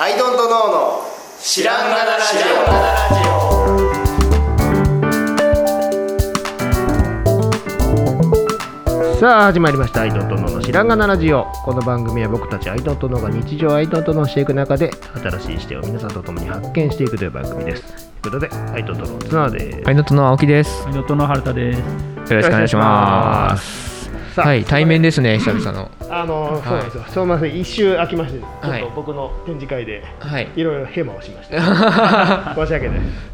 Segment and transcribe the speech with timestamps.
[0.00, 1.02] アイドントノーの
[1.40, 2.38] 知らんがなラジ
[9.18, 17.82] さあ始まりました「アイドントノーの知らんがなラジオ」この番組は僕たちアイドントノーが日常をアイドントノーしていく中で新しい視点を皆さんと共に発見していくという番組です
[18.22, 20.86] ということでアイドントノー綱ですパイノットの青木です。
[20.90, 21.78] ノットの春田です。
[21.78, 23.97] よろしくお願いします。
[24.38, 25.90] さあはい、対面ですね、久々の。
[26.08, 30.48] あのそうなんですよ、すみません一周空きましてちょはいっと僕の展示会ではい。
[30.54, 31.58] いろいろヘマをしました
[32.54, 33.30] 申し訳ないです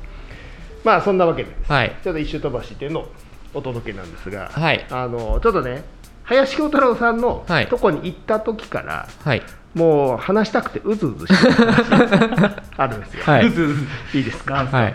[0.83, 1.93] まあそんなわけではい。
[2.03, 3.13] ちょっと一周飛ばしってのを
[3.53, 4.87] お届けなんですが、はい。
[4.91, 5.85] あのちょっとね
[6.23, 9.43] 林京太郎さんのはいとこに行った時から、はい。
[9.75, 13.47] もう話したくてうずうずしてる話あるんですよ、 はい。
[13.47, 14.95] いいですか、はい。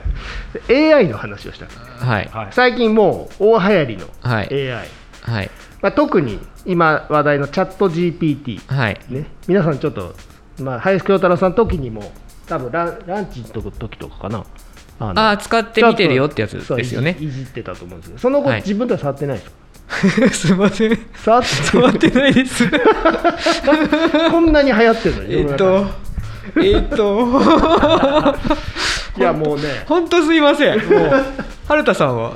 [0.68, 2.30] で AI の話をしたくてはい。
[2.34, 2.48] はい。
[2.52, 4.88] 最近もう大流行りのはい AI、
[5.22, 5.52] はい。
[5.82, 9.00] まあ、特に今話題のチャット GPT、はい。
[9.10, 10.14] ね、皆さんちょっと、
[10.60, 12.12] まあ、林京太郎さんの時にも
[12.48, 14.44] 多分ランランチの時とかかな
[15.00, 17.30] あのああ、使ってみてるよってやつですよねい。
[17.32, 20.30] じってたと思うんですけどその後、はい自分では触ってないですか？
[20.34, 21.00] すいません。
[21.16, 22.66] 触って触ってないです。
[24.30, 25.86] こんなに流行ってるのにえっと、
[26.58, 27.28] えっと、
[29.18, 30.78] いやもうね本当すいません。
[30.80, 31.12] もう、
[31.68, 32.34] 春田さんは？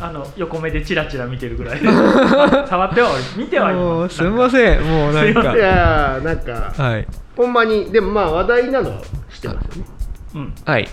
[0.00, 1.86] あの横目でチラチラ見てるぐらいで
[2.68, 4.82] 触っては見てはいもう、ますすいません。
[4.82, 5.58] もうなんかい。
[5.58, 7.06] やーなんかはい。
[7.36, 8.96] ほんまにでもまあ話題なのは
[9.30, 9.88] 知ってますよね
[10.34, 10.88] うんはい。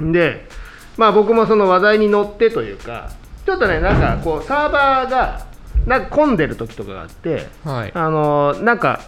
[0.00, 0.46] で
[0.96, 3.10] まあ僕もその話題に乗ってというか
[3.44, 5.40] ちょっとねなんかこうサーバーが
[5.86, 7.92] なんか混んでる時とかがあってはい。
[7.94, 9.00] あのーなんか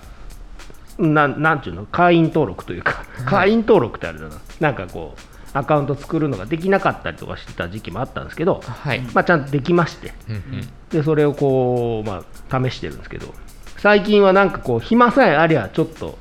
[0.99, 1.85] なんなんていうの？
[1.93, 5.21] 会員登録というか会員登録ってあれだななんかこう
[5.57, 9.01] アカウント作るのができなかったりとかしてた時期もあったんですけど、はい。
[9.15, 10.43] まあ、ちゃんとできましてうんうん。
[10.91, 13.33] でそれをこう、まあ、試してるんですけど
[13.79, 16.19] 最近はなんかこう暇さえありゃちょっと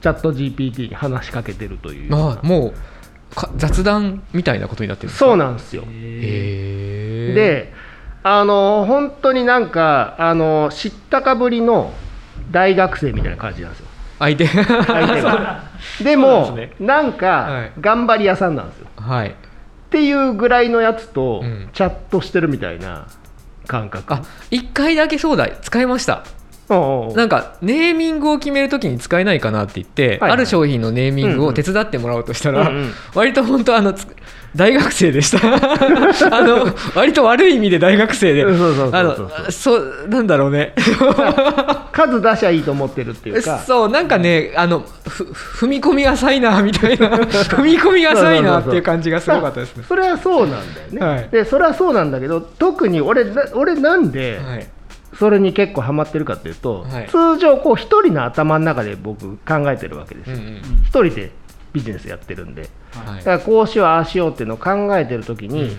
[0.00, 2.72] チャット GPT に話しかけてるというあも
[3.32, 5.84] うか雑談みたいなことになってるそうなんですよ。
[5.84, 7.72] で
[8.22, 11.92] あの本当になんかあの知ったかぶりの
[12.50, 13.86] 大学生みたいな感じなんですよ
[14.20, 14.46] 相手。
[14.46, 15.64] 相手が。
[16.02, 17.72] でもなんですなんかはい。
[17.80, 18.86] 頑張り屋さんなんですよ。
[18.96, 19.30] はい。
[19.30, 19.32] っ
[19.90, 21.70] ていうぐらいのやつとうん。
[21.72, 23.08] チャットしてるみたいな
[23.66, 25.48] 感覚、あ一回だけそうだ。
[25.48, 26.24] 使いました。
[27.16, 34.06] なんかネーミングを決めるときに使えないかなって言って、はいはいある商品のネーミングを手伝ってもらおうとしたら、うんうん割と本当あのつ
[34.54, 35.38] 大学生でした。
[36.36, 38.42] あの割と悪い意味で大学生で。
[39.50, 40.74] そうなんだろうね。
[41.92, 43.58] 数出しゃいいと思ってるっていうか。
[43.58, 47.10] そうなんかねあのふ踏み込み浅いなみたいな。
[47.48, 49.84] 踏み込み浅いなっていう感じがすごかったですね。
[49.88, 51.28] それはそうなんだよね、はい。
[51.30, 54.66] でそれはそうなんだけど特に俺な俺なんではい。
[55.18, 57.08] それに結構ハマってるかっていうと、はい。
[57.08, 60.36] 通常こう一人の頭の中で僕考えてるわけですよ。
[60.36, 60.56] うんうん。
[60.82, 61.30] 一人で
[61.72, 63.18] ビジネスやってるんではい。
[63.18, 65.76] だからこうしようああしようっていうのを考えてる時に、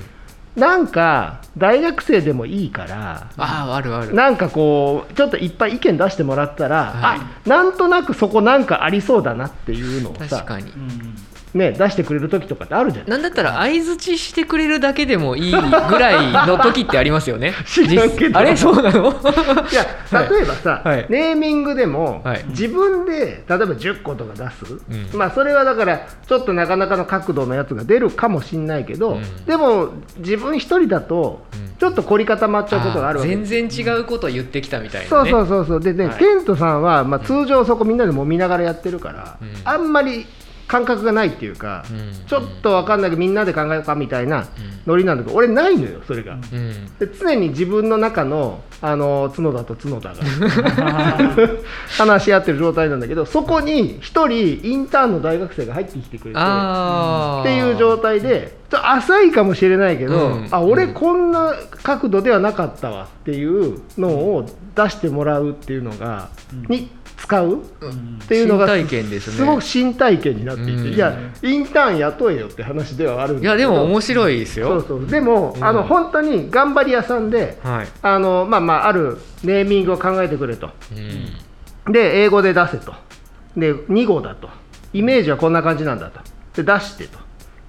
[0.55, 4.13] なんか大学生でもいいからあああるある。
[4.13, 7.19] なんかこうちょっといっぱい意見出してもらったら、はい。
[7.19, 10.72] あなんとなくそこなんかありそうだなっていうのをさ確、かに。
[10.72, 11.16] うん
[11.53, 13.09] ね、出してくれる時とかってあるじゃない。
[13.12, 15.59] なんだったら相づちしてくれるだけでもいいぐ
[16.00, 17.53] らいの時ってありますよね。
[18.34, 19.09] あれそうなの？
[19.12, 19.85] いや
[20.29, 21.06] 例えばさ、はい。
[21.09, 22.45] ネーミングでも、はい。
[22.50, 25.17] 自分で例えば10個とか出す、ん。
[25.17, 29.45] まあそれはだからちょっとなかなかの角度のやつが出るかもしれないけど、うん。
[29.45, 31.72] でも自分一人だとうん。
[31.81, 33.31] ちょっと凝り固まっちゃうことがあるわけ。
[33.31, 35.09] 全然違うこと言ってきたみたいなね。
[35.09, 35.79] そうそうそうそう。
[35.81, 36.16] でね、はい。
[36.17, 39.51] ケントさんは、まあ、通常そこみんなでもみながらやってるから、うん。
[39.66, 40.28] あんまり
[40.71, 42.25] 感覚がないっていうか、うん。
[42.27, 44.47] ちょっと分かんないけどみんなで考えようかみたいな
[44.85, 46.35] ノリなんだけど俺ないのよそれが。
[46.35, 46.97] うん。
[46.97, 50.15] で常に自分の中のあの角田と角田が。
[51.97, 60.47] 話し合ってる状態なんだけどそこに一人インターンの大学生が入ってきてくれてっていう状態でちょ浅いかもしれないけど、うん。
[60.51, 66.29] あ俺こんな角度ではなかったわっていうのを出してもらうっていうのが、
[66.69, 66.89] に
[67.21, 67.61] 使う？
[67.61, 70.93] っていうのが新体験ですごく新体験になっていて、うん。
[70.93, 73.55] いやインターン雇えよって話ではあるんだけど。
[73.55, 74.81] いやでも面白いですよ。
[74.81, 75.07] そうそう。
[75.07, 75.63] でも、うん。
[75.63, 77.87] あの本当に頑張り屋さんではい。
[78.01, 80.72] あの、まあまあ、あるネーミングを考えてくれと。
[81.87, 81.93] うん。
[81.93, 82.93] で英語で出せと。
[83.55, 84.49] で2語だと。
[84.93, 86.19] イメージはこんな感じなんだと。
[86.55, 87.19] で出してと。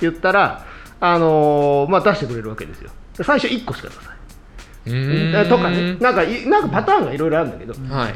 [0.00, 0.64] 言ったら、
[1.00, 2.90] あのまあ、出してくれるわけですよ。
[3.18, 4.16] で最初1個しか出さない。
[5.42, 5.48] うん。
[5.48, 5.96] とかね。
[6.00, 7.74] なんかいなんかパターンがいろいろあるんだけど。
[7.94, 8.14] はい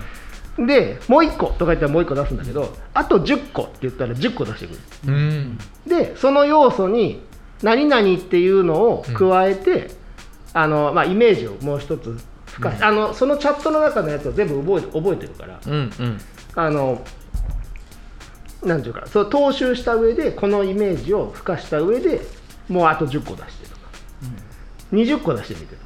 [0.58, 4.78] でもう1個とか言ったらもう1個出すんだけどあと10個って言ったら10個出してくる。
[5.08, 5.58] うん。
[5.86, 7.22] でその要素に
[7.62, 9.90] 何々っていうのを加えて、
[10.52, 16.20] あのまあ、イメージをもう一つ深い、あのそのチャットの中のやつを全部覚えて覚えてるからうんうん。
[16.54, 17.02] あの
[18.62, 22.20] なんていうかそう踏襲した上でこのイメージを付加した上で
[22.68, 23.86] もうあと10個出してとか。
[24.92, 25.85] 20個出してみてと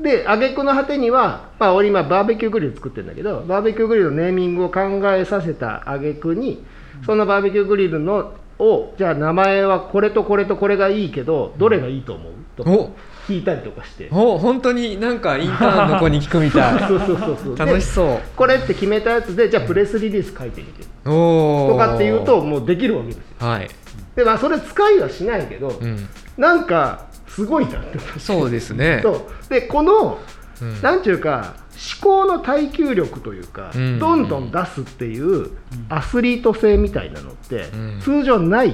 [0.00, 4.80] で挙句の果てには、まあ、俺今バーベキューグリル作ってるんだけどバーベキューグリルのネーミングを考
[5.12, 6.64] えさせた挙句に
[7.04, 12.32] そのバーベキューグリルのをじゃあ名前はこれとこれとこれがいいけどどれがいいと思う？
[12.56, 12.90] とかお。
[13.26, 14.08] 聞いたりとかして。
[14.12, 16.80] お本当になんかインターンの子に聞くみたい。
[16.88, 17.56] そうそうそうそう。
[17.56, 18.06] 楽しそう。
[18.06, 20.84] でこれって決めたやつでじゃあプレスリリース書いてみて。
[21.04, 23.22] とかっていうともうできるわけですよ。
[23.40, 23.68] はい、
[24.14, 26.08] でまあそれ使いはしないけど、うん、
[26.38, 27.80] なんかすごいな。
[27.80, 29.00] ってそうですね。
[29.02, 29.50] そう。
[29.50, 30.18] でこの、
[30.62, 30.80] うん。
[30.80, 31.54] なんていうか
[32.00, 33.98] 思考の耐久力というか、うん。
[33.98, 35.50] どんどん出すっていう
[35.90, 38.00] アスリート性みたいなのって、うん。
[38.00, 38.70] 通常ない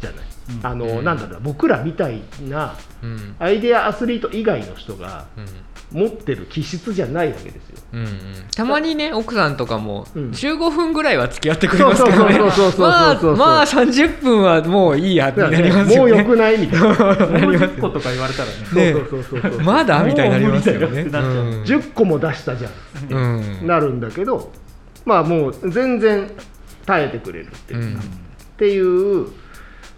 [0.00, 0.26] じゃない、
[0.58, 0.66] うん。
[0.66, 1.04] あの、うん。
[1.04, 3.36] なんだろう僕らみたいなうん。
[3.38, 5.46] アイデアアスリート以外の人がうん
[5.94, 7.78] 持ってる気質じゃないわけですよ。
[7.92, 8.08] うんうん、
[8.56, 10.30] たまにね奥さんとかもうん。
[10.30, 12.34] 15分ぐらいは付き合ってくれますけどね。
[12.34, 21.10] そうそうそうそうそうまあまあ30分はもういいやってなりねもうますよねよくないみたいなもう10個とか言われたらねねそうそうそうそうまだみたいになりますよねううん
[21.62, 22.72] 10個も出したじゃん
[23.12, 24.50] うんなるんだけど
[25.04, 26.28] まあもう全然
[26.86, 29.28] 耐えてくれるっていうう、んっていう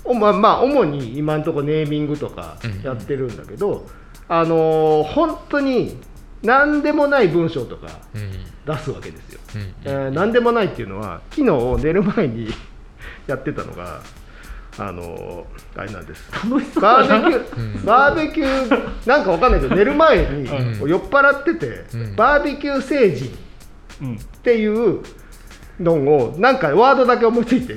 [0.04, 3.86] おまあまあ主に今のところネーミングとかうんやってるんだけど、
[4.28, 5.96] あのー本当に
[6.42, 8.32] 何でもない文章とかうん。
[8.66, 9.74] 出すわけですよ、うん。
[9.84, 11.42] えー何でもないっていうのは昨
[11.76, 12.48] 日寝る前に
[13.26, 14.00] やってたのが
[14.78, 16.30] あのーあれなんです。
[16.80, 17.84] バーベキュー、うん。
[17.84, 20.88] バーベキューなんかわかんないけど寝る前にうん。
[20.90, 22.16] 酔っ払ってて、うん。
[22.16, 23.36] バーベキュー星人
[24.02, 25.00] うんっていう
[25.80, 27.74] のをなんかワードだけ思いついて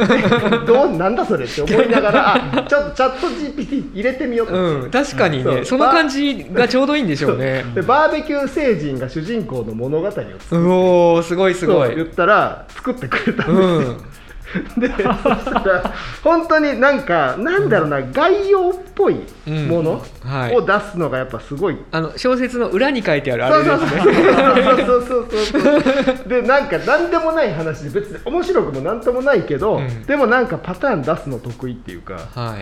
[0.66, 7.64] どうなんだそれって思いながらあちょっとチャット GPT 入れてみようとうん、確かにねその感じがちょうどいいんでしょうね。
[7.74, 10.24] でバーベキュー星人が主人公の物語を作
[10.56, 11.94] るおおすごいすごい。
[11.94, 13.96] 言ったら作ってくれたんですよ、うん
[14.78, 20.56] でそしたら本当になんかなんだろうな、概要っぽいものうんはい。
[20.56, 21.76] を出すのがやっぱすごい。
[21.90, 24.02] あの小説の裏に書いてあるあれですね。
[24.86, 32.56] そうそうそうそうそうでなんか何でもない話で別に面白くも何ともないけど、うんでもなんかパターン出すの得意っていうかは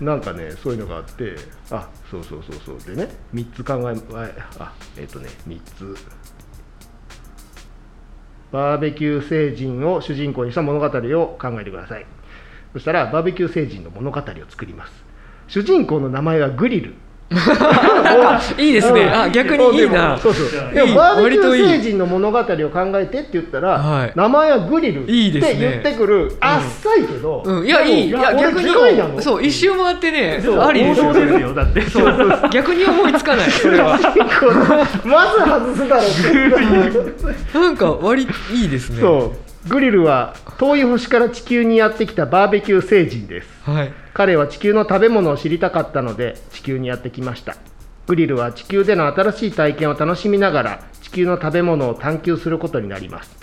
[0.00, 1.36] いなんかねそういうのがあって
[1.70, 5.96] あそうそうそうそうでね3つ考えあえっ、とね3つ
[8.52, 12.06] バーベキュー星人を主人公にした物語を考えてください。
[12.72, 14.92] そしたらバーベキュー星人の物語を作ります。
[15.48, 16.94] 主人公の名前はグリル。
[18.56, 19.04] いいですね。
[19.06, 20.16] あ逆にいいな。
[20.16, 20.74] そうそう。
[20.74, 24.12] でもバーベキュー星人の物語を考えてって言ったら、はい。
[24.14, 25.58] 名前はグリルっていいですね。
[25.58, 28.08] 言ってくるあっさいけど、うん、いやいい。
[28.08, 30.60] いや俺逆にそう一周回ってねそう。
[30.60, 31.80] ありですよだって。
[31.82, 32.50] そう。
[32.52, 33.50] 逆に思いつかない。
[33.50, 33.98] それは。
[35.04, 36.02] まず外すだろ
[37.54, 39.00] うなんか割いいですね。
[39.00, 43.48] そうグリルは遠い星から地球にやってきたバーベキュー星人です。
[43.64, 43.92] はい。
[44.14, 47.56] 彼は地球の食べ物を知りたかったので地球にやってきました。
[48.06, 53.36] グリルは地球での新しい体験を楽しみながら地球の食べ物を探求することになります。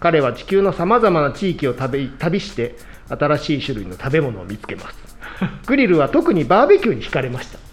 [0.00, 2.76] 彼は地球のさまざまな地域を旅旅して
[3.08, 4.96] 新しい種類の食べ物を見つけます。
[5.66, 7.58] グリルは特にバーベキューに惹かれました。
[7.58, 7.65] はい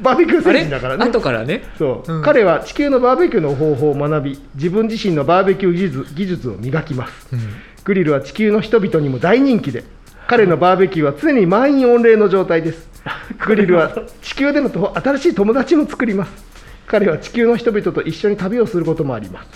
[0.00, 1.04] バーベキューあれ星人だからね。
[1.04, 1.62] 後からね？
[1.78, 2.22] そう、うん。
[2.22, 7.40] 彼は地球のバーベキューの方法を学び自分自身のバーベキュー技術技術を磨きます、うん。
[7.84, 9.84] グリルは地球の人々にも大人気で
[10.26, 12.88] 彼のバーベキューは常に満員御礼の状態です。
[13.46, 16.44] グリルは地球でのと新しい友達も作ります。
[16.86, 19.48] 彼は地球の人々と一緒に旅をすることもあります。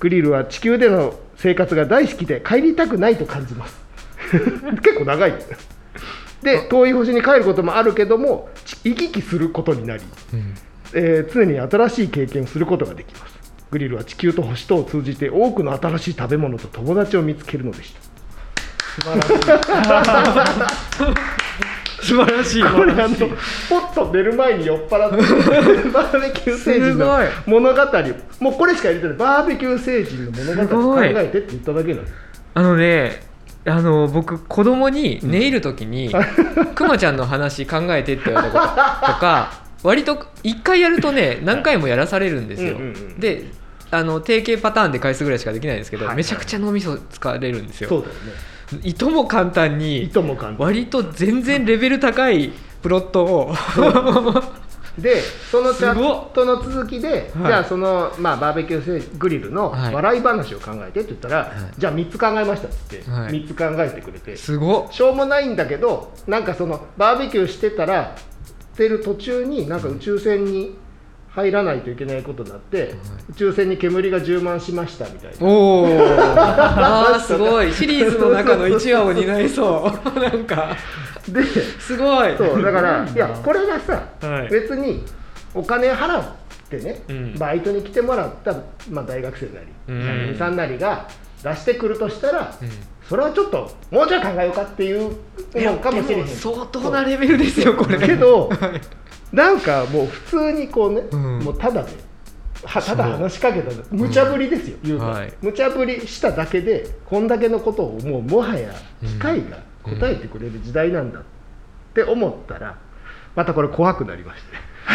[0.00, 3.76] グリルは地球での生活が大好きで帰りたくないと感じます。
[4.82, 5.34] 結構長い
[6.44, 10.54] で遠い星に帰ることもあるけどもち行き来することになりうん。
[10.94, 13.34] えー常に新しい経験をすることができます。
[13.72, 18.00] グリルは地球と星とを通じて多くの新しい食べ物と友達を見つけるのでした。
[22.04, 22.62] 素晴らしい。
[22.62, 27.80] これあのポッと寝る前に酔っ払ってバーベキュー星人のす物語。
[28.40, 29.16] もうこれしか入れてない。
[29.16, 32.14] バーベキュー星人の物語を考えてって言っただけなんです
[32.54, 33.33] あのね
[33.66, 36.12] あの僕子供に寝入る時に
[36.74, 39.52] 「くまちゃんの話考えて」って言われたこととか
[39.82, 42.78] 割と一回やるとね何回もやらされるんですよ、
[43.18, 43.44] で
[43.90, 48.04] あの定型パターンで回数ぐらいしかできないんですけど、めちゃくちゃ脳みそ使れるんですよ。
[48.82, 50.66] いとも簡単いにとも簡単。
[50.66, 52.50] 割と全然レベル高い
[52.82, 53.54] プロットを
[54.98, 55.20] で
[55.50, 57.46] そのチャットの続きで、はい。
[57.46, 59.94] じゃあその、まあ、バーベキューグリルのはい。
[59.94, 61.80] 笑い話を考えてって言ったら、い。
[61.80, 63.32] じゃあ3つ考えましたって言って、はい。
[63.32, 64.36] 3つ考えてくれて。
[64.36, 64.92] すごっ。
[64.92, 68.14] しょうもないんだけどなんかそのバーベキューしてたら
[68.76, 70.76] てる途中になんか宇宙船に
[71.30, 72.94] 入らないといけないことになって、
[73.30, 75.36] 宇宙船に煙が充満しましたみたいな。
[75.40, 75.86] おお
[76.38, 77.72] あーすごい。
[77.72, 80.14] シリーズの中の1話を担いそう。
[80.20, 80.76] なんか
[81.28, 82.36] ですごい。
[82.36, 84.48] そうだからいやこれがさ、はい。
[84.48, 85.04] 別に
[85.54, 86.24] お金払っ
[86.68, 87.38] てね、うん。
[87.38, 88.54] バイトに来てもらった、
[88.90, 90.02] まあ、大学生なりうん。
[90.02, 91.08] 社員さんなりが
[91.42, 92.68] 出してくるとしたら、うん。
[93.08, 95.16] それはちょっともうちょい考えようかっていう
[95.54, 96.26] のかもしれへん。
[96.26, 97.98] 相当なレベルですよこれ。
[97.98, 98.50] けど
[99.32, 101.38] なんかもう普通にこうね、うん。
[101.40, 101.88] もうただね
[102.64, 105.24] はただ話しかけた無茶ぶりですよ、言うのは。
[105.24, 105.32] い。
[105.42, 111.22] 無茶ぶりしただけでこんだけのことをもうもはや機械が答えてくれる時代なんだっ
[111.94, 112.78] て思ったら
[113.36, 114.74] またこれ怖くなりまして。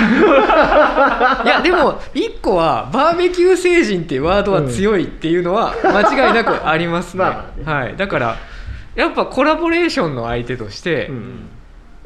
[1.45, 7.63] いやでも一個はバーベキュー星人っていうワードは強いっていうのは間違いなくありますね, まね。
[7.65, 8.35] はい、だから
[8.95, 11.49] やっぱコラボレーションの相手としてうん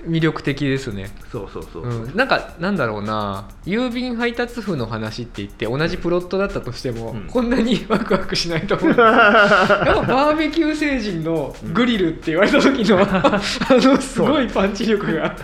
[0.05, 2.07] 魅力的ですね、そうそうそう、う。
[2.09, 3.49] ん、なんかなんだろうな。
[3.65, 7.27] 郵便配達夫の話って言って同じプロットだったとしても、うん。
[7.27, 8.87] こんなにワクワクしないと思う。
[8.91, 15.35] んですよやっぱバーベキュー星人のグリルって言われた時の、 あのすごいパンチ力が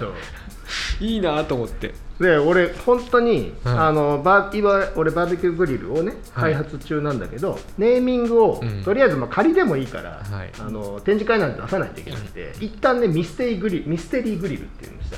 [0.99, 6.53] いいなと思ってで俺本当に、はいあのバー今俺バーベキューグリルをねはい。
[6.53, 8.83] 開発中なんだけど、ネーミングを、うん。
[8.83, 10.51] とりあえずまあ仮でもいいから、はい。
[10.59, 15.17] あの展示会なんて出さないといけなくて、一旦ねミステリーグリミステリーグリルっていうのにした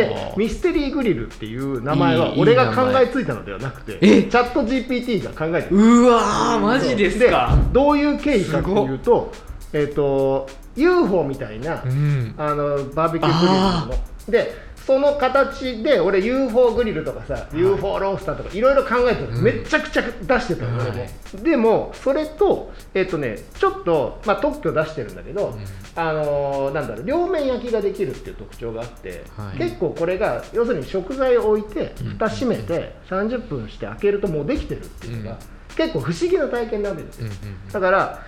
[0.00, 4.22] でミステリーグリルっていう名前はいい俺が考えついたのではなくてえ？
[4.24, 7.56] チャット GPT が考えてるうわーマジですか？
[7.72, 9.30] どういう経緯かっていうと,、
[9.74, 12.34] えっと UFO みたいな、うん。
[12.38, 13.92] あのバーベキューグリルなの
[14.30, 19.42] でその形で俺 UFO グリルとかさ、UFO ロースターとかいろいろ考えてる、うん。
[19.42, 21.42] めっちゃくちゃ出してたの、俺もはい。
[21.42, 25.54] でもそれとえっ、とねちょっと、まあ、特許出してるんだけど、
[25.94, 29.58] あのーなんだろう両面焼きができるっていう特徴があって、はい。
[29.58, 32.06] 結構これが要するに食材を置いてうん。
[32.12, 35.76] 蓋閉めて30分して開けるともうできてるっていうのが、うん。
[35.76, 38.24] 結構不思議な体験なわけですよ、うんうんだから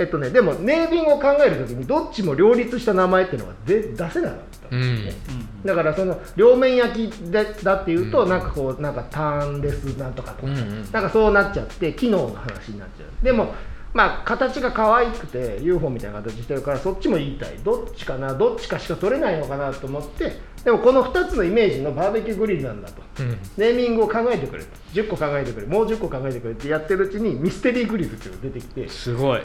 [0.00, 4.36] えっとねでもネーミングを考えるときにどっちも両立した名前っていうのはで出せなか
[4.68, 5.04] ったん。
[5.04, 8.28] ですよね、だからその両面焼きだだっていうと、うん。
[8.28, 10.92] なんかこうなんかターンレスなんとかとか、うんうん。
[10.92, 13.24] なんかそうなっちゃって機能の話になっちゃう。
[13.24, 13.54] でも
[13.94, 17.56] まあ形が可愛くて UFO みたいな形してるからそっちも言いたい。
[17.64, 23.02] どっちかなどっちかしか取れないのかなと思ってでもこの2つのイメージのバーベキューグリルなんだと。
[23.20, 23.38] うん。
[23.56, 29.40] ネーミングを考えてくれ10個考えてくれもう10個考えてくれってやってるうちにミステリーグリルっていうのが出てきてすごい。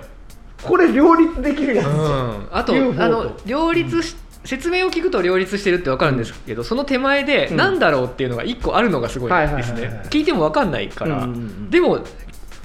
[0.63, 1.97] これ両立できるやつじゃん。
[1.97, 2.03] う
[2.43, 2.77] ん、あとあ
[3.09, 4.15] の両立し、
[4.45, 7.57] 説明を聞くと両立してるって分かるんですけど、その手前でうん。
[7.57, 10.03] 何だろうっていうのが1個あるのがすごいですね。
[10.09, 11.27] 聞いても分かんないから、
[11.69, 12.03] でも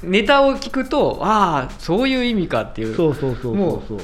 [0.02, 2.94] ネタを聞くとああそういう意味かっていう。
[2.94, 3.99] そうそうそうもそう。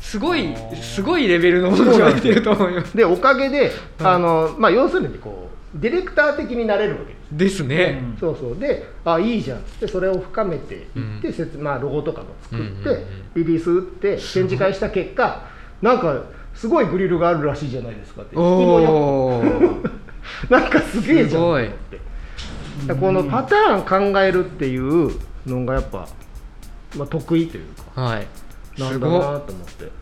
[0.00, 2.96] すごいすごいレベルのものが出てると思います。
[2.96, 8.18] でおかげで、あのまあ、要するにこうディレクター的になれるわけですですね、うん。
[8.18, 8.58] そうそう。
[8.58, 9.58] であいいじゃん。
[9.58, 10.86] ってそれを深めていっ
[11.20, 11.32] て、うん。
[11.32, 13.04] 説まあ、ロゴとかも作って、
[13.36, 15.46] リリース打って展示会した結果
[15.80, 18.36] なんかすごいグリルがあるらしいじゃないですかって。
[20.48, 25.10] なんかすげえじゃんっすてこのパターン考えるっていう
[25.46, 26.08] のがやっぱ、
[26.96, 27.64] まあ、得意という
[27.94, 28.26] かはい。
[28.78, 29.92] なんだなすごいと思って。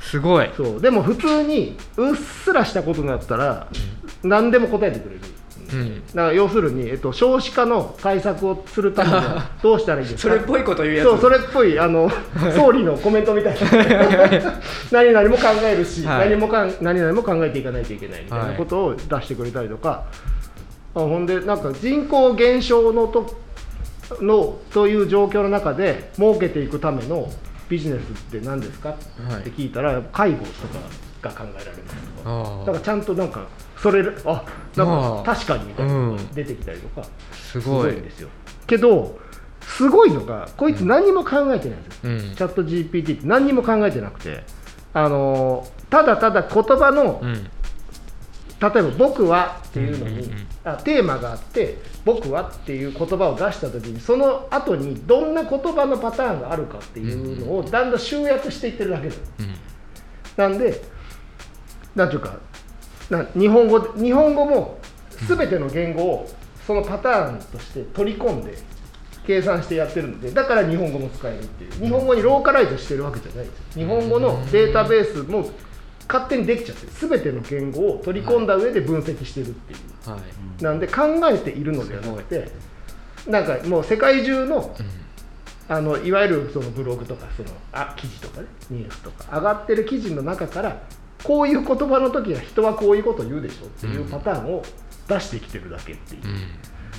[0.00, 0.50] すごい。
[0.56, 0.80] そう。
[0.80, 3.68] でも普通にうっすらしたことになったら
[4.22, 5.20] 何でも答えてくれる、
[5.72, 6.06] うん。
[6.06, 10.34] だから要するに、えっと、少子化の対策をするためには どうしたらいいですか？
[10.34, 11.06] それっぽいこと言うやつ。
[11.08, 12.10] そうそれっぽいあの
[12.54, 13.60] 総理のコメントみたいな。
[14.92, 16.30] 何々も考えるし、はい。
[16.30, 20.04] 何もかん何々も考えていかないといけないみたいなことを出してくれたりとか、
[20.94, 23.34] あほんでなんか人口減少のと
[24.20, 27.28] のという状況の中で儲けていくための
[27.68, 28.94] ビジネスって何ですか、っ
[29.42, 30.44] て聞いたら介護と
[31.22, 32.30] かが考えられますとか。
[32.30, 33.46] あだからちゃんとなんか
[33.84, 34.42] それあ
[34.76, 36.16] なんか確かにみたいな。
[36.34, 37.92] 出てきたりとか、すごい。
[37.92, 38.30] んですよ。
[38.66, 39.18] けど
[39.60, 42.18] すごいのがこいつ何も考えてないんですよ、うん。
[42.20, 44.42] チャット GPT って何にも考えてなくて。
[44.94, 47.34] あのーただただ言葉の、うん。
[47.34, 47.48] 例え
[48.60, 50.32] ば「僕は」っていうのに、
[50.64, 51.76] あテーマがあって
[52.06, 59.54] 「僕は」っていう言葉を出した時にその後にどんな言葉のパターンがあるかっていうのをだんだん集約していってるだけだうん。
[60.36, 60.82] なんで
[61.94, 62.34] なんていうかな
[63.36, 64.78] 日本語日本語も
[65.28, 66.30] 全ての言語を
[66.66, 68.56] そのパターンとして取り込んで
[69.26, 71.72] 計算してやってるのでだから日本語も使えるっていう。
[71.72, 73.58] 日本語にローカライズしてるわけじゃないです。
[73.58, 75.48] よ日本語のデータベースも
[76.06, 76.92] 勝手にできちゃってる。
[77.08, 80.10] 全ての言語を取り込んだ上で分析してるっていう。
[80.10, 80.62] はい。
[80.62, 82.50] なんで考えているのではなくて
[83.26, 84.74] なんかもう世界中の
[85.66, 90.82] あのいわゆるそのブログとかそのあ記事とかねニュースとか上がってる記事の中から
[91.24, 94.62] こういう言葉の時は人はこういうことを言うでしょっていうパターンを
[95.08, 96.38] 出してきてるだけっていう、うん。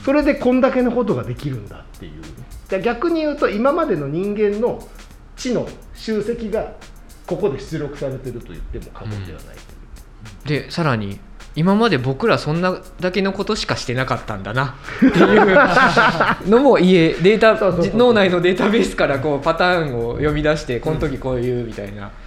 [0.04, 2.12] それでこんだけのことができるんだっていう。
[2.68, 4.86] じゃあ逆に言うと今までの人間の
[5.38, 6.74] 知の集積が
[7.28, 9.56] ここで出力されてると言っても過言ではない
[10.46, 11.20] という、でさらに
[11.56, 14.76] 今まで僕らそんなだけのことしかしてなかったんだな。
[14.98, 17.56] っていうのも家データ
[17.96, 22.08] 脳内のデータベースからこうパターンを読み出してこの時こういうみたいな。
[22.08, 22.25] うそ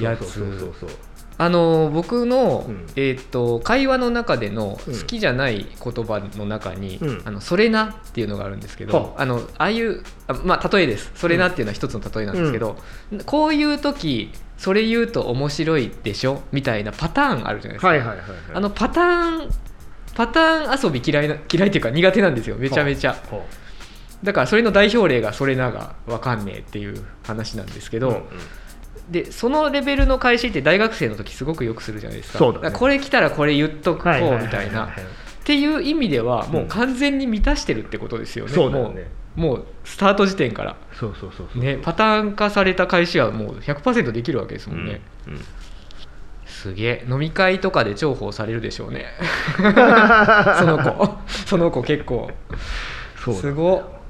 [0.00, 0.90] うそうそう
[1.38, 2.86] あの僕の、うん。
[2.94, 4.94] えー、と会話の中でのうん。
[4.94, 7.22] 好きじゃない言葉の中に「うん。
[7.24, 9.26] あのそれな」っていうのがあるんですけど、はあ。
[9.26, 12.76] のああいうあまあ例えです「それな」っていうのは一つの例えなんですけど、
[13.26, 16.42] こういう時それ言うと面白いでしょ？
[16.52, 17.88] みたいなパターンあるじゃないですか。
[17.88, 18.28] はいはいはいはい。
[18.54, 19.50] あのパターン
[20.14, 22.56] パターン遊び嫌いな嫌いっていうか苦手なんですよ。
[22.56, 23.16] めちゃめちゃ。
[23.30, 23.44] ほ
[24.22, 28.22] だからそれの代表例がそれなが分かんねえっていう話なんですけど、ううんうん
[29.12, 32.52] でそのレベルの返しって大学生の時すごくよくするじゃないですか。
[32.60, 32.70] ね。
[32.72, 34.86] これ来たらこれ言っとこうみたいな。
[34.86, 39.10] っていう意味ではもう完全に満たしてるってことですよね、そうだよね。
[39.34, 41.62] もうもうスタート時点から、そうそうそうそう。
[41.62, 45.40] ね、パターン化された返しはもう100%できるわけですもんね、うんうん。
[46.46, 47.06] すげえ。
[47.08, 49.06] 飲み会とかで重宝されるでしょうね。
[50.58, 51.18] その子。
[51.26, 52.30] その子結構。
[53.16, 54.01] すご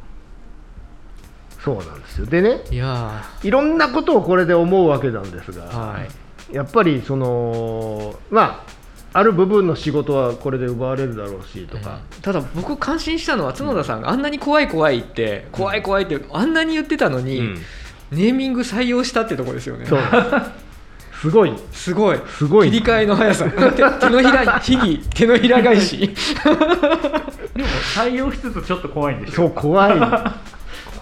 [1.65, 2.27] そうなんですよ。
[2.27, 6.55] でねいやいろんなことをこれで思うわけなんですが、ーはい。
[6.55, 8.65] やっぱりそのま
[9.13, 17.59] あある部分の仕事はこれで奪われるだろうしとか、ただ僕感心したのは角田さんがあんなに怖い怖いって怖い怖いってあんなに言ってたのに、うん。
[18.11, 19.87] ネーミング採用したってとこですよね。
[19.87, 20.01] そう。
[21.15, 21.55] すごい。
[21.73, 22.21] すごい。
[22.27, 22.71] すごい。
[22.71, 23.51] 切り替えの速さ。
[23.51, 25.99] 手手のひらひぎ手のひら返し。
[25.99, 26.07] で
[27.63, 29.35] も採用しつつちょっと怖いんでしょ。
[29.35, 29.99] そう怖い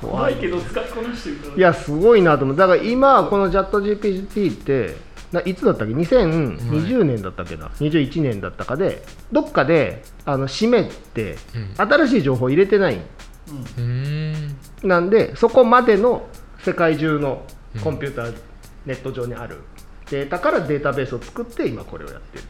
[0.01, 1.55] 怖いけど使いこなしてるから。
[1.57, 2.57] いやすごいなと思う。
[2.57, 4.97] だから今このチャット GPT って
[5.33, 11.75] ないつだったっけ？2020年だったっけな、21年だったかでどっかであの閉めて、うん。
[11.77, 12.97] 新しい情報入れてない。
[12.97, 14.57] うーん。
[14.83, 16.29] なんでそこまでの
[16.65, 17.43] 世界中の
[17.85, 18.35] コンピューター、
[18.87, 19.59] ネット上にある。
[20.11, 22.45] データからデータベースを作って今これをやってる。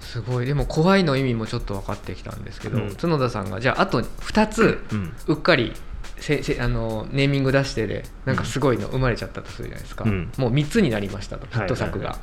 [0.00, 0.46] すごい。
[0.46, 2.96] でも怖いの意味もちょっと分かってきたんですけど、うん。
[2.96, 5.12] 角田さんがじゃああと2つうん。
[5.28, 5.72] うっかり
[6.20, 10.30] せせあのネーミング出してでなんかすごいの生まれちゃったとするじゃないですか、うん。
[10.36, 12.18] もう3つになりましたとヒット作が、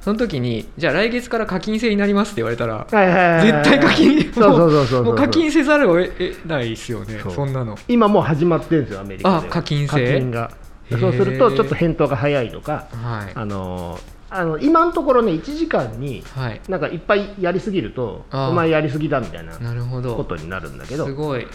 [0.00, 7.76] その時にじゃあ来月から課金制になりますって言われたら絶対課金そうそうそうそうもう課金せざるを得得ないですよねそんなの。
[7.88, 9.42] 今もう始まってるんですよアメリカでは。
[9.42, 10.20] あ課金制？
[10.90, 13.32] そうするとちょっと返答が早いとかはい。
[13.34, 13.98] あの
[14.30, 16.60] あの今のところね1時間にはい。
[16.68, 20.16] なんかいっぱいやりすぎるとお前やりすぎだみたいななるほど。
[20.16, 21.04] ことになるんだけど。
[21.04, 21.46] すごい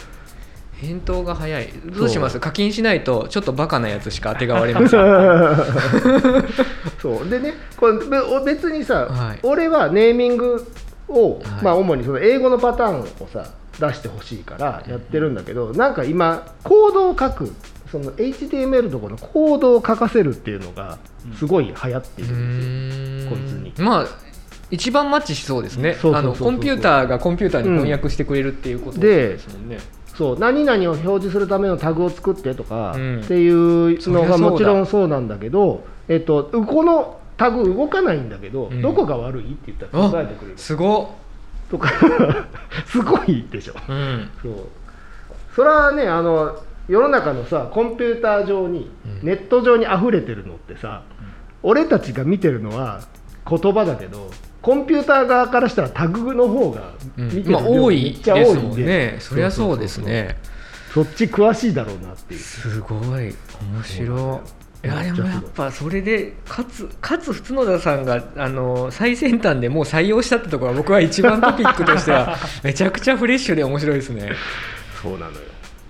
[0.80, 1.68] 返答が早い。
[1.86, 2.38] どうします？
[2.40, 5.00] 課金しないとちょっとバカなやつしか当てがわれません。
[7.02, 7.28] そう。
[7.28, 9.38] でねこれべ別にさ、はい。
[9.42, 10.64] 俺はネーミング
[11.08, 11.44] を、はい。
[11.64, 13.44] まあ、主にその英語のパターンをさ
[13.80, 17.52] 出してほしいからやってるんだけど、なんか今コードを書く
[17.90, 20.98] その HTML とこのコードを書かせるっていうのが
[21.38, 23.30] すごい流行ってるんですよ、ーん。
[23.30, 23.72] こいつに。
[23.84, 24.06] まあ
[24.70, 25.96] 一番マッチしそうですね。
[26.02, 29.78] あのコンピューターがコンピューターに翻訳してくれるっていうことでですもんね、
[30.18, 33.20] そう何々を表示するためのタグを作ってとか、うん。
[33.20, 38.82] っていうのがもちろんそうなんだけど、えっと、このタグ動かないんだけど、うん。
[38.82, 40.54] どこが悪いって言ったら答えてくれる。
[40.56, 41.14] あすご
[41.70, 41.92] とか
[42.86, 43.74] すごいでしょ。
[43.74, 44.52] っ、うん、そう。
[45.54, 46.56] それはねあの
[46.88, 49.24] 世の中のさコンピューター上に、うん。
[49.24, 51.02] ネット上に溢れてるのってさ、
[51.62, 53.02] 俺たちが見てるのは
[53.48, 54.30] 言葉だけど
[54.68, 57.24] コンピューター側からしたらタグの方がうん。
[57.28, 58.44] 見てる量まあ多めいで。
[58.44, 59.16] すもんね。
[59.18, 60.36] そりゃそうですね。
[60.92, 62.40] そっち詳しいだろうなっていう。
[62.40, 63.00] すごい。
[63.00, 63.34] 面
[63.82, 64.42] 白
[64.84, 64.86] い。
[64.86, 74.32] いやでもやっぱそれでかつかつ角田さんがあの最先端でもう採用したってところは僕は一番トピックとしてはめちゃくちゃフレッシュで面白いですね。
[75.02, 75.38] そうなのよ。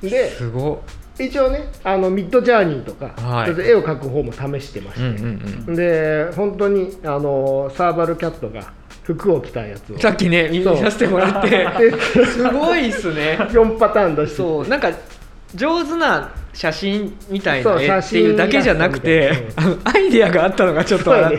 [0.02, 0.84] ですご
[1.18, 3.50] 一応ねあのミッドジャーニーとか、はい。
[3.50, 9.98] 絵を描く方も試してましい、うんて、うんうん、で本当にあのサーバルキャットが服を着たやつを。
[9.98, 11.50] さっきね見させてもらって。
[11.50, 13.38] ですごいっすね。
[13.50, 14.36] 4パターン出して。
[14.36, 14.90] そうなんか
[15.54, 19.48] 上手な写真みたいな絵っていうだけじゃなくて
[19.84, 21.38] アイディアがあったのがちょっとアイ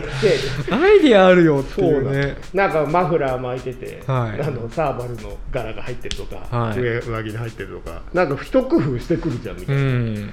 [1.10, 2.36] ィアあるよってそいうね。
[2.52, 4.40] なんかマフラー巻いてて、はい。
[4.42, 6.78] あのサーバルの柄が入ってるとか、はい。
[6.80, 10.30] 上上着に入ってるとかなんか一工夫してくるじゃんみたういな、ん。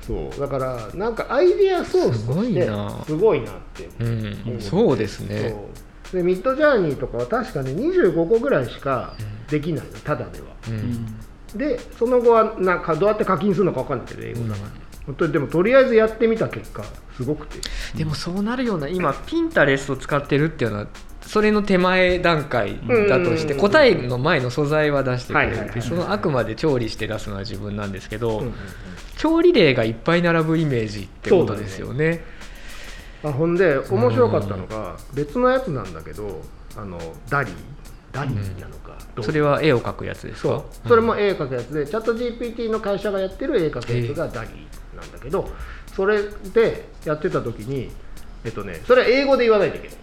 [0.00, 0.40] そう。
[0.40, 3.04] だからなんかアイディアソースとしてすごいな。
[3.06, 4.08] すごいなってう。
[4.08, 4.60] ん。
[4.60, 5.54] そうですね。
[6.12, 9.14] でミッドジャーニーとかは確かね25個ぐらいしか
[9.48, 10.46] できないのただでは。
[10.68, 11.06] うん
[11.54, 14.68] でその後はなんかどうやって課金するのか分かんないけど英語だから、
[15.06, 16.84] 本当にでもとりあえずやってみた結果
[17.16, 17.58] すごくて。
[17.96, 20.86] でもそうなるような今ピンタレスト使ってるっていうのは
[21.20, 23.60] それの手前段階だとしてうん。
[23.60, 28.42] 答えの前の素材は出してくれはいはいはいてそのあくまで調理して出すのは自分なんですけど、
[29.18, 32.24] 調理例がいっぱい並ぶイメージってことですよね。
[33.24, 36.42] あほんで面白かったのが別のやつなんだけど
[36.76, 37.54] あのダリー
[38.12, 40.48] ダリーなのか、どうそれは絵を描くやつですか？
[40.48, 40.88] そう。
[40.88, 45.48] それも絵描くやつで、チャット GPT の会社がやってる絵描くやつがダリーなんだけど
[45.94, 46.22] それ
[46.54, 47.90] でやってた時に
[48.44, 49.96] えっとねそれは英語で言わないといけない。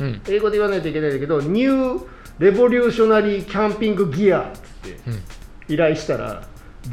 [0.00, 0.22] うん。
[0.28, 2.04] 英語で言わないといけないんだけどニュー
[2.38, 5.22] レボリューショナリーキャンピングギアっつってうん。
[5.68, 6.42] 依頼したら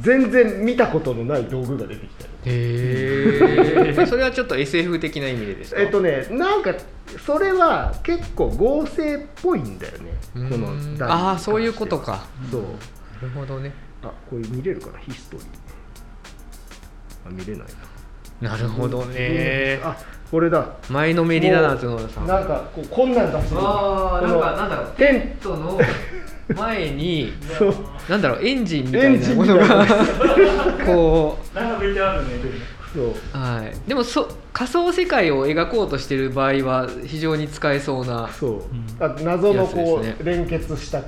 [0.01, 5.81] 全然見たことのない道具が出てきたよへえ それはちょっと SF 的な意味でですか？
[5.81, 6.73] えっとねなんか
[7.25, 10.11] それは結構合成っぽいんだよね。
[10.35, 12.25] のああそういうことか。
[12.51, 12.61] そう。
[12.61, 12.67] な
[13.23, 13.71] るほどね。
[14.03, 14.99] あこれ見れるかな？
[14.99, 15.45] ヒストリー。
[17.27, 17.67] あ見れない
[18.41, 18.49] な。
[18.51, 19.79] なるほどね。
[19.83, 19.97] あ
[20.31, 20.65] これだ。
[20.89, 22.27] 前のめりだな角田さん。
[22.27, 23.49] なんかこうこんなん出し。
[23.49, 24.91] てるああなんかなんだろう。
[24.95, 25.79] テンテントの
[26.55, 27.75] 前にそう。
[28.09, 29.85] なんだろうエンジンみたいなものが
[30.85, 32.29] こ並べてあるね
[32.93, 33.87] そううはい。
[33.87, 39.03] でもそ仮想世界を描こうとしてる場合は非常に使えそうなそう、ん。
[39.03, 41.03] あ謎のこう、やつです連結した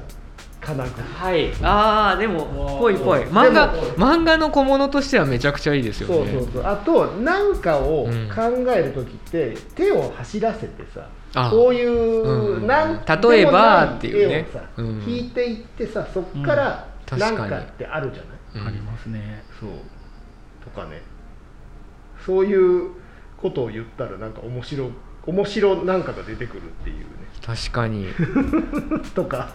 [0.62, 1.52] 金具はい。
[1.64, 3.22] ああでもぽいぽい。
[3.22, 6.64] で漫画も漫画の小物としてはめちゃくちゃいいですよそうねそうそう。
[6.64, 8.30] あと何かをうん。
[8.30, 14.36] 考える時って、手を走らせてさあこういう、うんなん例えばっていうね。
[14.40, 15.04] 絵をさ、うん。
[15.08, 17.20] 引いていってさそっからうん。
[17.20, 18.68] 何確かってあるじゃない、うん。
[18.68, 19.44] ありますね。
[19.60, 19.70] そう。
[20.64, 21.02] とかね。
[22.26, 22.92] そういう
[23.38, 24.92] ことを言ったらなんか面白
[25.26, 27.06] 面白なんかが出てくるっていうね。
[27.46, 28.08] 確かに。
[29.16, 29.52] とか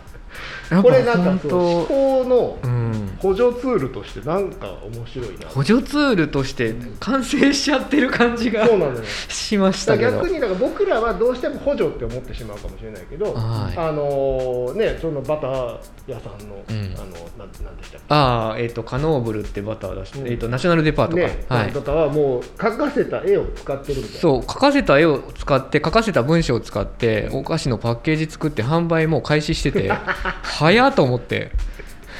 [0.82, 2.86] これなんか思当考のうん。
[3.18, 9.02] 補助ツールとしてなんか面白いな補助ツールとして完成しちゃってる感じがそうなのよ。
[9.28, 13.78] しました逆にだから僕らはどうしても補助って思ってしまうかもしれないけど、はい。
[13.78, 16.94] あのねそのバター屋さんの、うん。
[16.96, 17.06] あの
[17.38, 18.06] なんなんでしたっけ？
[18.08, 20.28] ああえっ、とカノーブルってバター出して、うん。
[20.28, 21.70] えっ、とナショナルデパートか、ね、はい。
[21.70, 24.20] バターはもう描かせた絵を使ってるみたいな。
[24.20, 29.90] そう書かせた絵を使って書かせた文章を使ってお菓子のパッケージ作って販売もう開始してて
[30.42, 31.52] 早っと思って。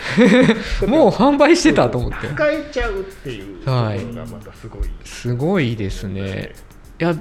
[0.87, 2.29] もう販売してたと思って。
[2.29, 4.15] 使えちゃうっていうところはい。
[4.15, 6.55] がまたすごい、すごいですね。
[7.01, 7.15] いや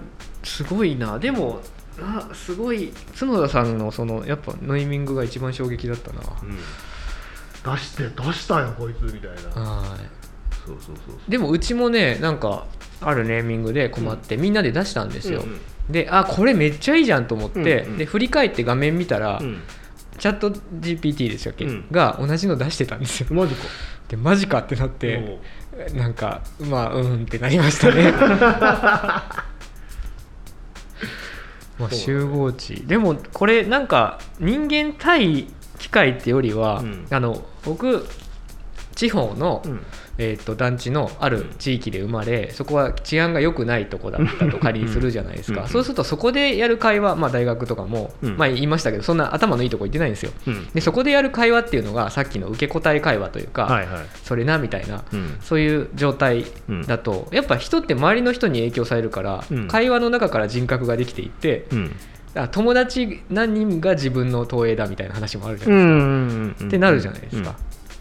[0.44, 1.18] すごいな。
[1.20, 1.62] でも
[2.00, 2.92] あすごい。
[3.18, 6.20] 角田さんのそのやっぱネーミングが一番衝撃だったな。
[6.44, 6.58] うん。
[7.66, 10.00] 出して出したよこいつみたいな、はい。
[10.66, 12.66] そうそうそうでもうちもねなんか
[13.02, 17.98] あるネーミングで困って、みんなで出したんですよ、うんうんであこれめっちゃいいじゃんと思って、うんうん。
[18.00, 19.62] で振り返って画面見たら、うん
[20.18, 21.86] チャット GPT でしたっけ、うん。
[21.92, 23.28] が同じの出してたんですよ。
[23.32, 23.64] マジか。
[24.08, 25.40] でマジかってなっおて
[25.94, 25.96] う。
[25.96, 28.12] なんかまあうんってなりましたね。
[31.78, 32.84] まあ集合値。
[32.86, 35.48] でもこれなんか人間対
[35.78, 37.08] 機械ってよりは、うん。
[37.10, 38.08] あの僕
[38.96, 39.86] 地方の、うん
[40.18, 48.38] えー、と団地のある地域で生まれそこは治安が良くないとこだったと仮にするじゃないですか、うんそうするとそこでやる会話、まあ、大学とかも、うん。
[48.38, 50.32] まあ、言いましたけどそんな頭のいいとこ行ってないんですよ。
[50.48, 50.68] うん。
[50.68, 55.38] でそこでやる会話っていうのがさっきの受け答え会話というか、はいはいそれなみたいな、うん。
[55.42, 56.46] そういう状態
[56.88, 59.68] だと、やっぱ人って周りの人に影響されるから、うん。
[59.68, 61.66] 会話の中から人格ができていって、
[62.52, 66.68] 友達何人が自分の投影だみたいな話もあるじゃうないですか。
[66.68, 67.56] ってなるじゃないですか。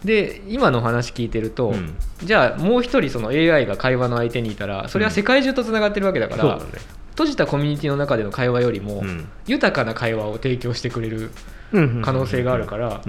[0.05, 1.95] で今の話聞いてると、うん。
[2.23, 6.71] じゃあもう一人その AI が会話の相手にいたらそれは世界中とつながってるわけだから、そうだね。
[7.11, 9.27] 閉じたコミュニティの中での会話よりも、うん。
[9.47, 11.31] 豊かな会話を提供してくれる
[11.71, 13.01] うん可能性があるから、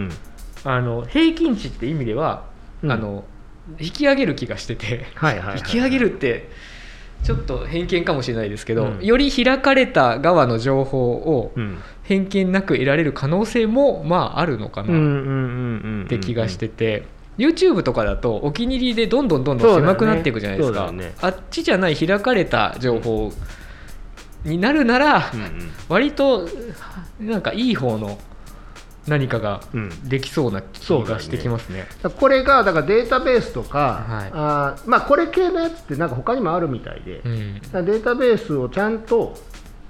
[0.64, 2.44] 平均値って意味では、
[2.82, 2.92] うん。
[2.92, 3.24] あの
[3.80, 5.06] 引き上げる気がしてて、
[5.56, 6.48] 引き上げるって
[7.24, 9.04] ちょっと偏見かもしれないですけど、うん。
[9.04, 14.88] より開かれた側の情報をうん偏見なく得られる可能性もまああるのかな。
[14.88, 17.04] うんうんうんうんって気がしてて。
[17.38, 21.14] YouTube とかだとお気に入りでどんどんどんどん狭くなっていくじゃないですか、そうだよね。
[21.20, 23.30] あっちじゃない開かれた情報
[24.42, 25.70] になるなら、うんうん。
[25.90, 26.48] 割と
[27.20, 28.18] なんかいい方の
[29.06, 30.08] 何かがうん。
[30.08, 31.86] できそうな気がしてきますね。
[32.18, 34.30] これがだからデータベースとか、はい。
[34.32, 37.60] あーまあ、これ系のやつってなんか他にもあるみたいで、うん。
[37.60, 39.36] データベースをちゃんと、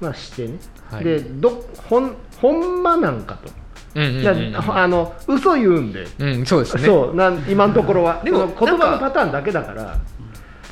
[0.00, 0.58] まあ、してね、
[0.90, 1.04] はい。
[1.04, 3.50] でどほんほんまなんかと、
[3.96, 6.84] ああの嘘言うんで、うん、そうですね。
[6.84, 8.20] そうなん今のところは。
[8.24, 9.96] でも言葉のパターンだけだから、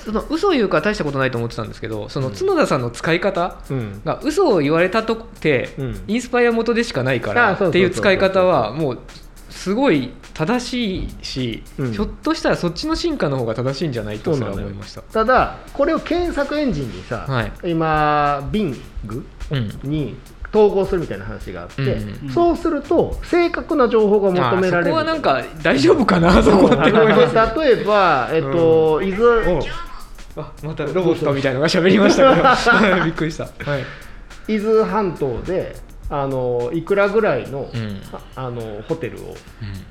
[0.04, 4.02] その嘘を言うから大したことないと思ってたんですけどその角田さんの使い方うん。
[4.04, 6.00] が嘘を言われたとって、うん。
[6.06, 8.98] インスパイア元でしかないからっていう使い方はもう
[9.48, 11.92] すごい正しいし、うん。
[11.92, 15.02] ひょっとしたらそっちの進化の方が正しいんじゃないと思いました。
[15.02, 17.70] ただこれを検索エンジンにさ、はい。
[17.70, 18.78] 今 Bing
[19.50, 19.90] うん。
[19.90, 20.16] に
[20.54, 24.90] 統合するみたいな話があって、うんそうすると正確な情報が求められる。
[24.90, 29.60] あそこはなんか大丈夫かなそこって思います 例えば、えっと伊豆。
[30.36, 33.04] あまたロボットみたいのが喋りましたけど。
[33.06, 33.84] びっくりした、はい。
[34.48, 35.76] 伊豆半島で
[36.10, 38.00] あのいくらぐらいの,、うん。
[38.12, 39.34] ああのホテルを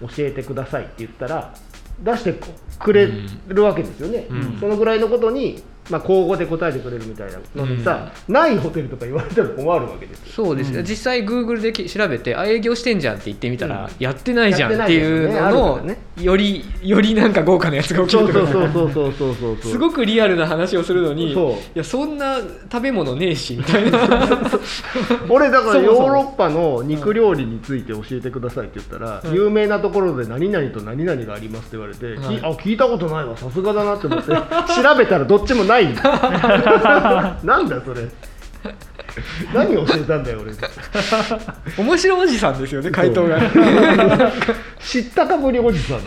[0.01, 1.53] 教えてくださいって言ったら
[1.99, 2.35] 出して
[2.79, 3.09] くれ
[3.47, 4.57] るわけですよね、うん。
[4.59, 10.45] そのぐらいのことに、まあ、交互で答えてくれるみたいなのにさ、ないホテルとか言われたら困るわけですよ。
[10.45, 10.71] そうです。
[10.71, 13.91] ね、実際 Google でき調べてあ営業してんじゃんって言ってみたら、うん。
[13.99, 19.71] やってないじゃんっていうののよりよりなんか豪華なやつが起きそうそうるとかそうそうそうそうそう。
[19.71, 21.37] すごくリアルな話をするのにい
[21.73, 22.37] やそんな
[22.71, 23.99] 食べ物ねえしみたいな。
[25.27, 29.33] 俺だからヨーロッパの肉料理について教えてくださいって言ったら、うん。
[29.33, 34.35] 有名なところで何々と何々がありますって言われて、あ聞いたことないわさすがだなって思って調
[34.97, 35.93] べたらどっちもない
[37.43, 38.07] なんだそれ。
[39.53, 40.53] 何を教えたんだよ俺。
[41.77, 43.39] 面白おじさんですよね回答が。
[44.79, 45.99] 知ったかぶりおじさん。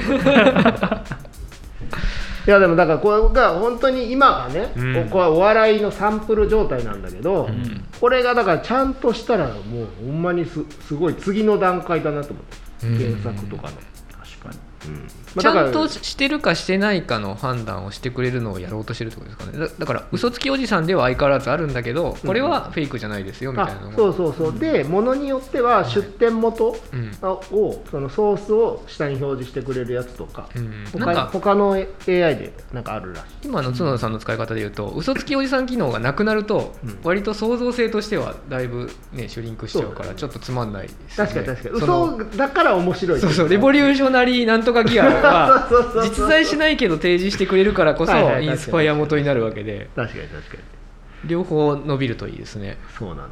[2.47, 4.95] いやでもだからこれが本当に今はね、うん。
[5.07, 7.85] ここはお笑いのサンプル状態なんだけど、ん。
[8.01, 12.87] これがだからちゃんとしたらもうほんまにすすごい次の段階だなと思って。
[12.87, 13.21] うん。
[13.23, 14.51] 原作とかの、確か
[14.87, 14.93] に。
[14.95, 19.59] うんまあだからとしてるかしてないかの判断をしてくれるのをやろうとしてるってことですかね。
[19.59, 23.93] だだから嘘つきおじさんでは相変わらずあるんだけどこれはフェイクじゃないですよみたいなのが。
[23.93, 24.59] あそうそうそう。
[24.59, 27.11] でものによっては出店元うん。
[27.23, 33.25] をそのソースを下に表示してくれるやつとか、うん他なんか他の AI でなんかあるらしい。
[33.45, 36.99] 今の角田さんの使い方で言うと嘘つきおじさん機能がなくなるとうん。
[37.05, 41.09] 割と創造性としてはだいぶねシュリンクしちゃうからちょっとつまんないですね。
[41.17, 41.75] 確かに確かに。
[41.77, 45.05] 嘘だから面白いそうそうレボリューショナリーなんとかギア
[46.05, 49.89] 実在しないけど提示してくれるからこそインスパイア元になるわけで。
[49.95, 50.29] 確かに。
[50.29, 52.79] 確かに両方伸びるといいですね。
[52.99, 53.29] そうなのよ。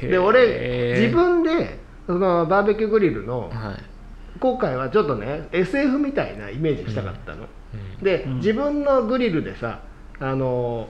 [0.00, 3.82] で俺自分でそのバーベキューグリルのはい。
[4.40, 7.44] 今回はちょっとね SF みたいなイメージしたかったの、
[7.98, 8.04] うん。
[8.04, 8.36] で、うん。
[8.36, 9.80] 自分のグリルでさ
[10.18, 10.88] あの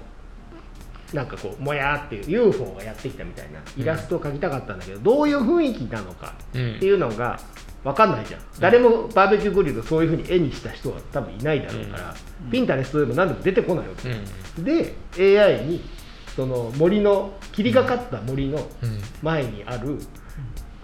[1.13, 7.39] なんかこうもやーっていう UFO がやってきたみたいなイラストを描きたかったんだけど、どういう雰囲気なのかっていうのが
[7.85, 12.15] 分かんないじゃん、誰もバーベキューグリルをそういうふうに絵にした人は多分いないだろうから、
[12.51, 14.65] ピンタレストでも何でも出てこないわけ、うん。
[14.65, 14.95] で
[15.39, 15.85] AI に
[16.35, 19.01] その森の霧がかった森のうん。
[19.23, 19.99] 前にある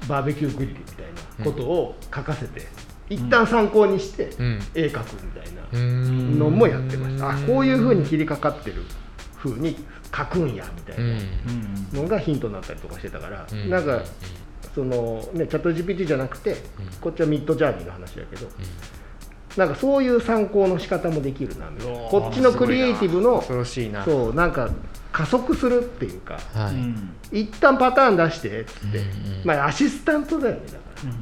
[0.08, 1.06] バーベキューグリルみたい
[1.38, 2.66] なことを書かせて、
[3.08, 4.60] 一旦参考にしてうん。
[4.74, 6.38] 絵描くみたいなうん。
[6.38, 8.82] のもやってました、あこういうふうに切りかかってる
[9.36, 9.76] ふうに
[10.12, 11.16] 描くんやみたいうん。
[11.92, 13.70] なのがヒントになったりとかしてたから、うん。
[13.70, 14.02] なんか
[14.74, 16.56] そのねチャット GPT じゃなくて、
[17.00, 18.46] こっちはミッドジャーニーの話だけど、
[19.56, 22.08] なんかそういう参考の仕方もできるなみたいな。
[22.08, 24.04] こっちのクリエイティブの恐ろしいな。
[24.04, 24.70] そうなんか
[25.12, 26.74] 加速するっていうかはい。
[26.74, 27.14] うん。
[27.32, 29.42] 一旦パターン出してっつって、うんうん。
[29.44, 31.10] まあアシスタントだよねだから。
[31.10, 31.14] っ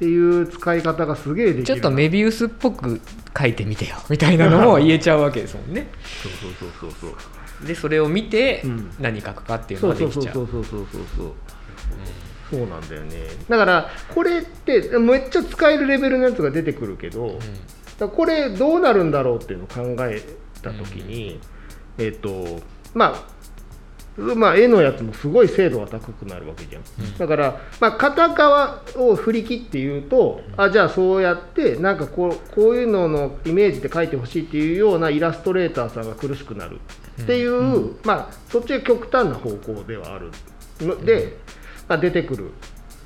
[0.00, 3.00] ていう使い方がすげえできるちょっとメビウスっぽく
[3.38, 3.96] 書いてみてよ。
[4.08, 5.88] みたいなのも言えちゃうわけですもんね。
[6.22, 7.16] そうそうそうそうそ
[7.64, 7.66] う。
[7.66, 8.90] でそれを見てうん。
[8.98, 11.24] 何書くかっていうそうそうのができちゃそうそううそうそうそうそう。
[11.24, 11.32] そう
[12.58, 13.16] なんだよね。
[13.48, 17.40] だからこれってめっちゃ使えるレベルのやつが出てくるけど、だか
[18.00, 20.22] らこれどうなるんだろうっていうのを考え
[20.62, 21.40] た時に、
[21.98, 22.60] えっ、と
[22.94, 23.40] まあ
[24.18, 26.82] まあ、絵のやつもすごい精度が高くなるわけじゃん、
[27.16, 36.80] だから、まあ、片側を振り切って言うと、あじゃあそうやってなんかこうこういうののイメージで描いてほしいっていうようなイラストレーターさんが苦しくなる
[37.22, 40.30] っていう、まあ、そっちが極端な方向ではある。
[40.80, 41.36] ので、
[41.90, 42.52] まあ、出てくる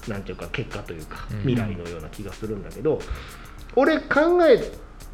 [0.06, 1.38] なんていうか結果というかうん。
[1.40, 3.00] 未来のような気がするんだけど、
[3.74, 4.62] 俺考え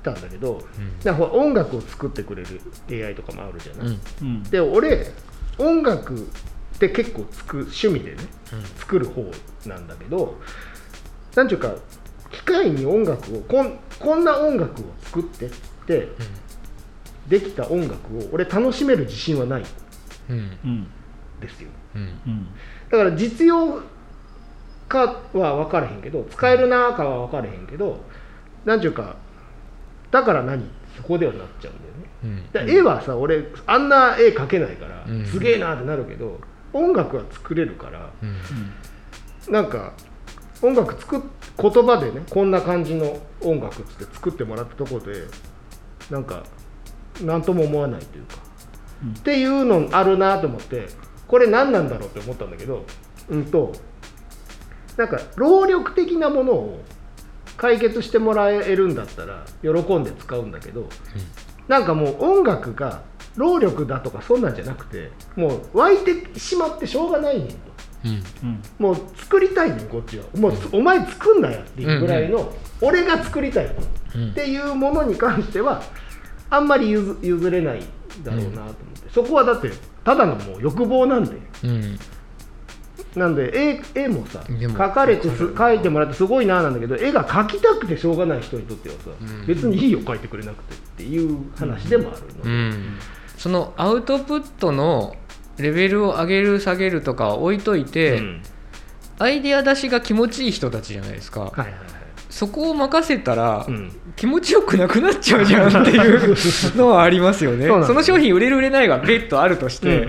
[0.02, 0.60] たんだけど、
[1.04, 1.14] なん。
[1.16, 2.60] かほら音楽を作ってくれる
[3.06, 4.00] AI とかもあるじゃない、うん。
[4.22, 4.42] うん。
[4.42, 5.06] で俺
[5.58, 8.16] 音楽って結構つく趣味でね
[8.76, 9.30] 作る方
[9.66, 10.36] なんだけど
[11.36, 11.76] なんていうか
[12.32, 15.50] 機械に音楽をこんこんな音楽を作ってっ
[15.86, 16.08] て
[17.28, 19.62] できた音楽を俺楽しめる自信はない。
[19.62, 19.64] ん
[20.32, 20.58] うん。
[20.64, 20.86] うん
[21.40, 21.70] ですよ。
[21.94, 22.02] うん。
[22.02, 22.46] うん
[22.90, 23.80] だから実用
[24.88, 28.00] かは分からへんけど使えるなかは分からへんけど
[28.64, 29.16] なんていうか
[30.10, 30.68] だから何？
[30.96, 31.78] そこではなっちゃうん
[32.24, 32.50] だよね。
[32.62, 32.66] うん。
[32.68, 35.24] で絵はさ俺あんな絵描けないから、うん。
[35.24, 36.40] すげえなってなるけど
[36.72, 38.26] 音楽は作れるからう
[39.50, 39.52] ん。
[39.52, 39.92] なんか
[40.62, 41.20] 音楽作っ
[41.56, 45.22] 言葉でねこんな感じの音楽っつって作ってもらったところで
[46.10, 46.42] なんか
[47.22, 48.36] 何とも思わないというか、
[49.04, 49.12] うん。
[49.12, 50.88] っていうのあるなと思って
[51.30, 52.84] これ何なんだろうって思ったんだけど
[53.28, 53.72] うんと
[54.96, 56.80] なんか労力的なものを
[57.56, 60.88] 解決してもらえるんだったら喜んで使うんだけど、
[61.68, 63.02] なんかもう音楽が
[63.36, 67.54] 労力だとかそんなんじゃなくてもう湧いてしまってしょうがないねんと。
[68.04, 68.10] うん。
[68.42, 68.62] うん。
[68.78, 70.24] もう作りたいねんこっちは。
[70.36, 73.66] もう、お前作んなよっていうぐらいの、俺が作りたい
[74.14, 74.30] うん。
[74.30, 75.82] っていうものに関しては
[76.48, 77.82] あんまり譲譲れない
[78.24, 79.70] だろうなと思って、そこはだって
[80.04, 81.36] ただのもう欲望なんで。
[81.64, 81.98] うん。
[83.16, 89.46] なんで絵絵もさ描かれてす描いてもらってすごいななんだけど絵が描きたくてしょうがない人にとってはさ、うん。
[89.46, 92.98] 別にいいよ描いてくれなくてっていう話でもあるので、うん。
[93.36, 95.16] そのアウトプットの
[95.58, 98.42] レベルを上げる下げるとかは置いといて、うん。
[99.18, 101.99] アイデア出しが気持ちいい人たちじゃないですか、はいはいはい
[102.30, 103.92] そこを任せたら、うん。
[104.16, 106.36] 気持ちよくなくなっちゃうじゃんっていう
[106.76, 107.66] のはありますよね。
[107.86, 110.08] その商品売れる売れないが別途あるとして、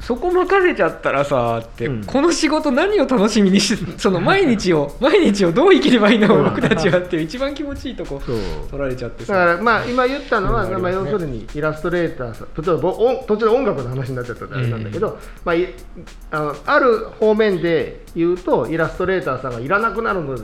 [0.00, 2.04] そこ任せちゃったらさって、うん。
[2.04, 8.36] この仕事何を楽しみにして その毎日を 毎日をどう生きればいいの僕たちはっていう一番気持ちいいとこそう。
[8.70, 10.80] 取られちゃってださからまあ今言ったのは、うん。
[10.80, 15.68] まあ、要するにイラストレーターさん途中でぼ音途中で音楽の話になっちゃったんであれなんだけど、まあ、い
[16.30, 20.38] あのある方面で言うとイラストレーターさんがいらなくなるのよ、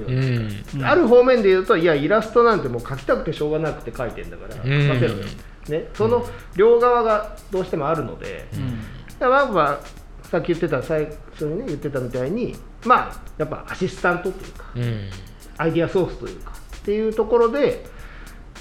[0.82, 5.24] ある方面で言うといやイラストなんてもう描きたくてしょうがなくて描いてんだからうん描けろよ、
[5.68, 8.78] ね、その両側がどうしてもあるので、うん
[9.18, 15.10] だからまあさっき言ってた最初にね言ってたみたいにまあやっぱアシスタントというかうん。
[15.56, 17.86] アイディアソースというかっていうところで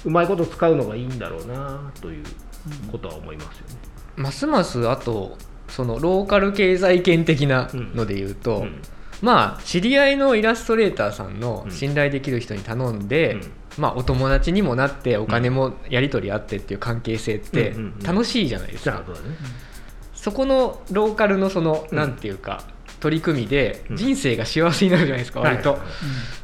[0.04, 2.24] うまいこと使うのがいいんだろうなという
[2.92, 3.74] ことは思いますよね。
[4.16, 5.36] ますますあと
[5.68, 8.80] そのローカル経済圏的なので言うと、うん。
[9.22, 11.72] まあ知り合いのイラストレーターさんのうん。
[11.72, 13.52] 信頼できる人に頼んで、うん。
[13.78, 18.04] まあお友達にもなってお金もやり取りあってっていう関係性ってうんうんうん。
[18.04, 19.36] 楽しいじゃないですか、じゃあそうだね。
[20.24, 21.98] そこのローカルのその、うん。
[21.98, 22.64] なんていうか
[22.98, 23.96] 取り組みでうん。
[23.96, 25.78] 人生が幸せになるじゃないですか、割と、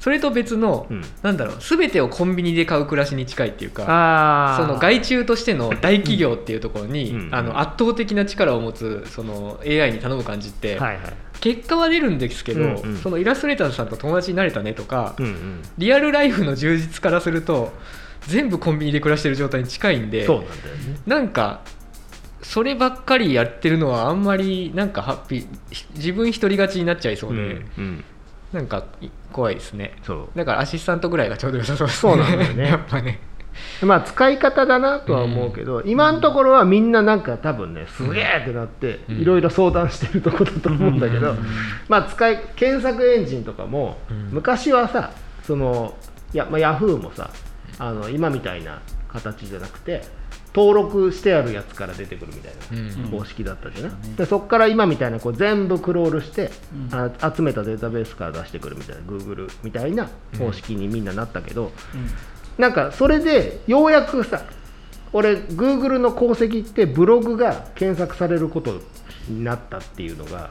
[0.01, 1.03] それと別の、うん。
[1.23, 7.35] なんだろう全てをコンビニで買う暮らしに近いっていうかあその外注としての 大企業っていうところに、うん。
[7.35, 10.79] あの圧倒的な力を持つその AI に頼む感じって。
[11.41, 15.17] 結果は出るんですけど、そのイラストレーターさんと友達になれたねとか。
[15.79, 17.73] リアルライフの充実からすると
[18.27, 20.29] 全部コンビニで暮らしてる状態に近いんで。
[21.07, 21.63] なんか
[22.43, 28.05] そればっかりやってるのはあんまりなんかハッピーひ自分一人勝ちになっちゃいそうで、うん。
[28.53, 29.97] なんかい怖いですね。
[30.03, 30.39] そう。
[30.39, 32.65] だからアシスタントぐらいがちょうど良さそうですそうなんだよね。
[32.69, 33.21] やっぱね。
[33.83, 39.17] まあ使い方だなとは思うけど、今のところはみんななんか多分ねすげえってなってうん。
[39.19, 41.39] いろいろ相談してるところだと思うんだけど、うん。
[41.89, 44.29] まあ使い検索エンジンとかも、うん。
[44.33, 45.11] 昔はさ
[45.43, 45.95] その
[46.33, 47.31] や、まあ、ヤフーもさ
[47.79, 50.03] あの今みたいな形じゃなくて
[50.55, 53.05] 登録してあるやつから出てくるみたいな。
[53.05, 53.19] うん。
[53.19, 56.51] 方式だったじゃない、うんでそこから今みたいなこう全部クロールして、
[56.91, 57.13] うん。
[57.21, 61.73] あ集めたデータベースから出してくるみたいな Google みたいな方式にみんななったけど、
[62.59, 64.43] なんかそれでようやくさ
[65.13, 68.81] 俺 Google の功績ってブログが検索されること
[69.29, 70.51] になったっていうのが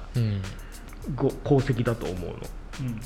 [1.45, 2.35] 功績だと思うの。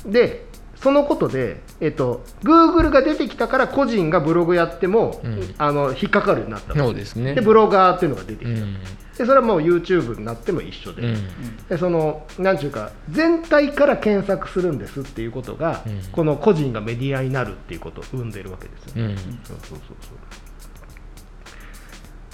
[0.04, 0.12] うん。
[0.12, 0.46] で
[0.84, 5.54] そのことで、えっと、Google が出てきたから個人がブログやっても、うん。
[5.56, 6.84] あの引っかかるようになったの。
[6.84, 7.34] そうですね。
[7.34, 8.74] でブロガーっていうのが出てきた、うん。
[8.82, 11.56] でそれはもう YouTube になっても一緒で,、うん。
[11.70, 16.02] でそのなんていうか全体から検索するんですっていうことが、うん。
[16.12, 19.06] この個人がメディアになるっていうことを生んでるわけですよ。
[19.42, 19.84] そうそうそうそ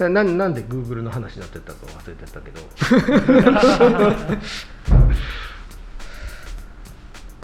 [0.00, 0.02] う。
[0.08, 2.58] だななんで Google の話になってたか忘れてたけど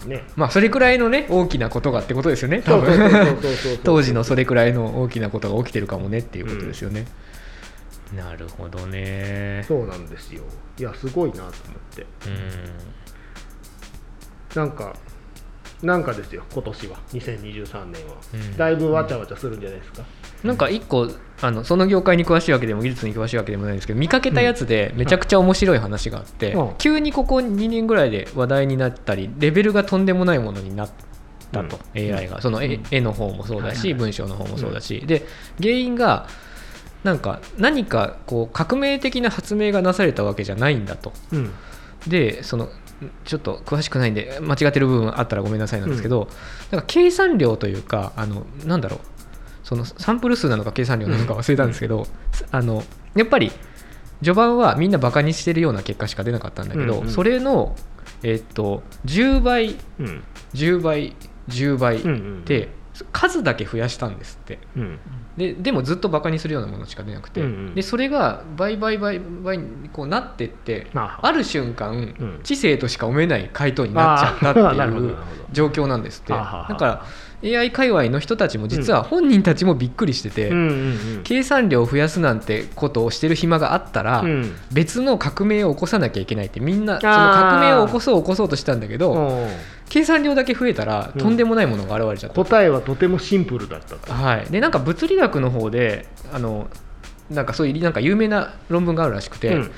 [0.04, 0.24] ね。
[0.36, 3.38] まあそれくらいのね大きなことがってことですよね多分。
[3.84, 7.06] 当時のそれくらいの大きなことが起きてるかもねっていうことですよね、
[8.14, 9.64] なるほどね。
[9.66, 10.42] そうなんですよ。
[10.78, 11.52] いやすごいなと思っ
[11.94, 12.02] て。
[12.02, 12.06] う
[14.56, 14.94] なんか
[15.82, 16.98] なんかですよ今年は。
[17.12, 18.56] 2023年は、うん。
[18.56, 20.04] だいぶわちゃわちゃするんじゃないですか、ん
[20.46, 21.10] なんか一個
[21.42, 26.74] あのその業界に詳しいわけでも技術に詳しいわけでもないんですけど見かけたやつでめちゃくちゃ面白い話があって、うん。
[26.78, 30.90] 急にここ2年ぐらいで話題になったりレベルがとんでもないものになっ
[31.52, 32.14] たと、うん。
[32.14, 32.40] AI が。
[32.40, 32.84] その絵,、うん。
[32.90, 35.26] 絵の方もそうだし、文章の方もそうだし、で
[35.60, 36.26] 原因が
[37.04, 41.12] なんか何かこう革命的な発明がなされたわけじゃないんだと。
[41.32, 41.52] うん。
[42.06, 42.70] でその
[43.24, 46.28] ちょっと詳しくないんで間違ってる部分あったらごめんなさいなんですけど、
[46.70, 49.15] なんか計算量というかあのなんだろう
[49.66, 52.06] そのサンプル数なのか計算量なのか忘れたんですけど、
[52.52, 52.84] あの
[53.16, 53.50] やっぱり
[54.22, 57.08] 序盤はみんなバカにしてるような結果しか出なかったんだけど、うんうん。
[57.10, 57.74] それの、
[58.22, 60.22] えっと10倍うん。
[60.54, 61.16] 10倍
[61.48, 62.68] 10倍うんうんで
[63.12, 64.60] 数だけ増やしたんですって。
[64.76, 64.98] うん。
[65.36, 67.74] ででもずっとバカにするようなものしか出なくて、うんうん。
[67.74, 72.40] でそれが倍倍倍倍にこうなってって、まあある瞬間、ん。
[72.44, 75.16] 知性としか読めない回答になっちゃったっていう
[75.50, 76.32] 状況なんですって。
[76.32, 77.04] だから
[77.54, 80.52] AI 界隈の人たちも実は本人たちもびっくりしてて、
[81.24, 84.56] 計算量を増やすなんてことをしてる暇があったら、うん。
[84.72, 89.44] 別の革命を起こさなきゃいけないってみんなその革命を起こそう起こそうとしたんだけど、う。
[89.44, 89.48] ん
[89.88, 91.20] 計算量だけ増えたらうん。
[91.20, 94.12] とんでもないものが現れちゃった、答えはとてもシンプルだったと。
[94.12, 96.68] はい、でなんか物理学の方であの
[97.30, 99.70] なんかそういうなんか有名な論文があるらしくて、うん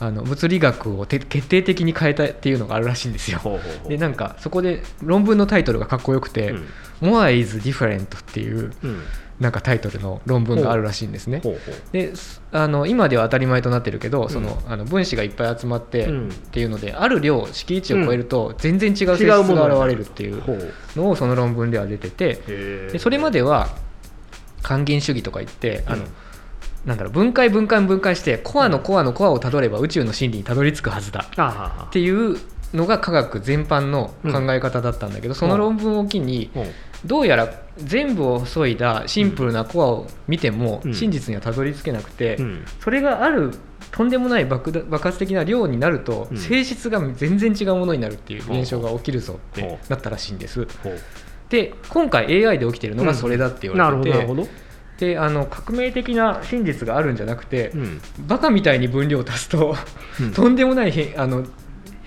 [0.00, 3.38] あの物理学をて決定的に変えたっていうのがあるらしいんですよ。
[3.38, 3.88] ほうほうほう。
[3.88, 6.66] でなんかそこで論文のタイトルがかっこよくてうん
[7.02, 9.02] 「More is different」っていううん。
[9.40, 11.40] なんかタイトルの論文があるらしいんですね。
[11.42, 20.40] ほうほうですあの今では当たり前となってるけど、そのあの分子がいっぱい集まってうんっていうので、ある量敷地を超えると全然違う性質が現れるっていう
[20.94, 22.34] のをその論文では出てて
[22.92, 23.70] でそれまでは
[24.62, 26.08] 還元主義とか言ってあの、うん
[26.84, 31.26] なんだろう分解分解分解してコアのコアのコアをたどれば宇宙の真理にたどり着くはずだ。
[31.86, 32.38] っていう
[32.74, 36.66] のが科学全般の考え方だったんだけど、その論文を機にほう
[37.06, 40.94] どうやら全部を削いだシンプルなコアを見てもうん。
[40.94, 42.64] 真実にはたどり着けなくて、うん。
[42.80, 43.52] それがある
[43.90, 46.36] とんでもない爆発的な量になるとうん。
[46.38, 50.66] 性質が全然違うものになるっていう現象が起きるぞってなったらしいんです。
[51.48, 54.63] で今回 AI で起きてるのがそれだって言われてて、ほどなるほど
[54.98, 58.00] であの革命的な真実があるんじゃなくて、うん。
[58.26, 59.76] バカみたいに分量を足すと、
[60.20, 60.32] うん。
[60.34, 61.44] とんでもない変あの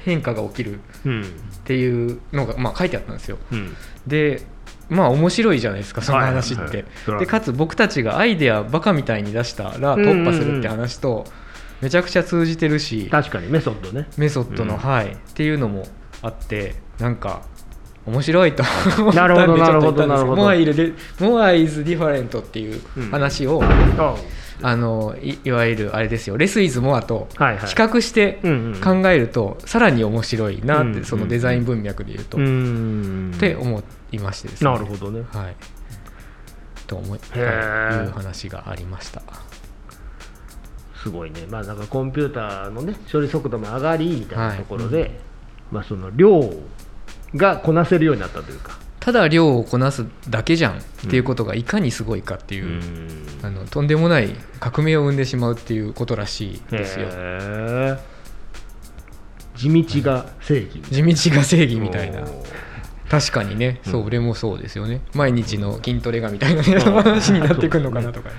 [0.06, 0.80] 変化が起きる。
[1.06, 1.22] うん。
[1.22, 1.26] っ
[1.66, 3.38] ていうのが、まあ、書いてあったんですよ。
[3.52, 3.76] うん。
[4.06, 4.42] で
[4.90, 7.20] まあ面白いじゃないですかその話って、はいはい。
[7.20, 11.26] でかつ僕たちがアイデアバカみたいに出したら突破するって話と
[11.82, 14.08] めちゃくちゃ通じてるし、確かにメソッドね。
[14.18, 14.80] メソッドの、うん。
[14.80, 15.08] はい。
[15.08, 15.86] っていうのも
[16.22, 17.42] あってなんか
[18.08, 18.64] 面白いと。
[19.00, 20.42] 思ったなんるほどでちょっと言ったんですなるほど。
[20.44, 22.82] モアイルでモアイズディファレントっていう
[23.12, 24.16] 話を、あ
[24.64, 27.70] あのいいわゆるあれですよレスイズモアと比はいはい。
[27.70, 34.72] 較してうんうん考えるとさらに面白いなって、うんそのデザイン文脈で言うと、うっんて思いましてですね。
[34.72, 35.24] なるほどね。
[35.32, 35.56] はい。
[36.88, 39.22] と思い、いいう話がありました。
[41.04, 41.46] すごいね。
[41.50, 45.20] まあなんかコンピューターのね処理速度も上がりみたいなところで、
[45.72, 46.50] まあその量
[47.36, 48.78] がこなせるようになったというか。
[49.00, 52.82] ただ量をこなすだけじゃんっていうことがいかにすごいかっていう、
[53.42, 57.08] あのとんでもない革命を生んでしまうっていうことらしいですよ。
[59.56, 62.28] 地道が正義地道が正義みたいな。
[63.10, 65.00] 確かにね、そううん俺もそうですよね。
[65.14, 68.30] 毎日の筋トレがみたいな、ね、話になってくるのかなとか、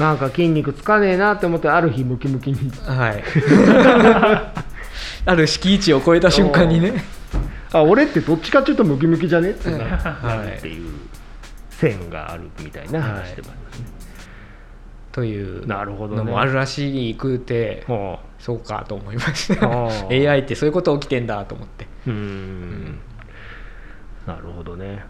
[0.00, 2.72] なんか筋肉つかねえなって思ってある日ムキムキに。
[2.84, 3.22] はい。
[5.24, 7.04] ある敷地を超えた瞬間にね
[7.72, 9.50] あ俺ってどっちかっていうとムキムキじゃね？
[9.50, 9.78] ってな。
[9.78, 10.56] はい。
[10.56, 10.90] っていう
[11.70, 13.86] 線があるみたいな話でもありますね、
[15.12, 16.18] というなるほどね。
[16.18, 19.68] のもあるらしくてほそうかと思いました
[20.10, 21.86] AI ってそういうこと起きてんだと思って。
[22.06, 22.98] うん。
[24.26, 25.04] なるほどね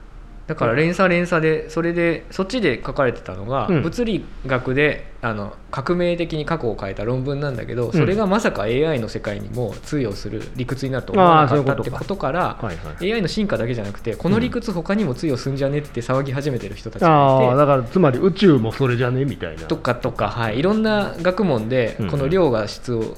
[0.49, 3.83] だから連鎖連鎖でそれでそっちで書かれてたのが、うん。
[3.83, 12.33] 物理学であの革命的に過去を変えた論文なんだけどそれがまさか AI の世界にも通用する理屈になると思わなかったってことか。
[12.33, 19.65] らはいはい AI の進化だけじゃなくてこの理屈他にも通用すんじゃねって騒ぎ始めてる人たちがいてああだからつまり宇宙もそれじゃねみたいな。
[19.65, 22.11] とかとか、はい、いろんな学問でうん。
[22.11, 23.17] この量が質を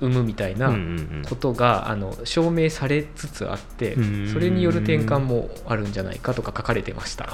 [0.00, 0.82] 生むみたいなうんうんう
[1.20, 1.22] ん。
[1.28, 4.28] ことがあの証明されつつあってうん。
[4.32, 7.28] それによる転換もあるんじゃないかとか書かれてました。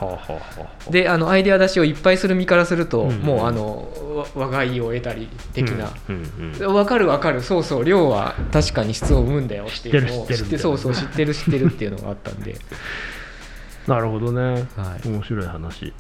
[0.91, 7.43] であのアイデア出しをいっぱいする身からすると、うんもうあのわ我が意を得たり的な、うんうんうん分かる分かる。
[7.43, 7.85] そうそう。
[7.85, 12.57] 量は確かに質を生むんだよっていうのを知ってそうそう知ってる知ってるっていうのがあったんで。
[13.87, 15.09] なるほどね、はい。
[15.09, 15.93] 面白い話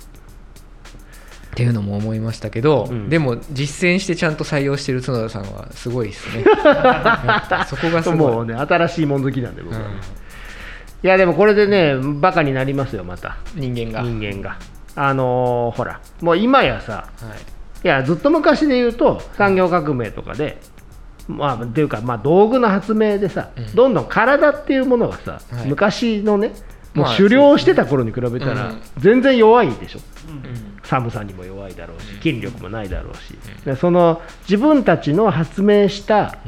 [1.50, 3.08] っていうのも思いましたけど、うん。
[3.08, 6.44] でも実践してちゃんと採用してる角田さんはすごいですね。
[7.66, 8.18] そこがすごい。
[8.18, 9.80] もうね新しいもん好きなんで僕は。
[9.80, 9.92] ね、うん。
[11.06, 13.36] いやでもこれでねバカになりますよまた。
[13.56, 14.58] 人間が、人間が。
[14.94, 17.86] あのーほらもう今やさはい。
[17.86, 20.58] いやずっと昔で言うと産業革命とかで、
[21.26, 23.74] まあっていうか、まあ、道具の発明でさ、うん。
[23.74, 25.66] どんどん体っていうものがさ、はい。
[25.66, 26.48] 昔のね
[26.94, 28.80] もうまあ狩猟してた頃に比べたらうん。
[28.98, 36.38] 全然弱いでしょ、うん寒さにも弱いだろうし筋力もないだろうし、でその自分たちの発明した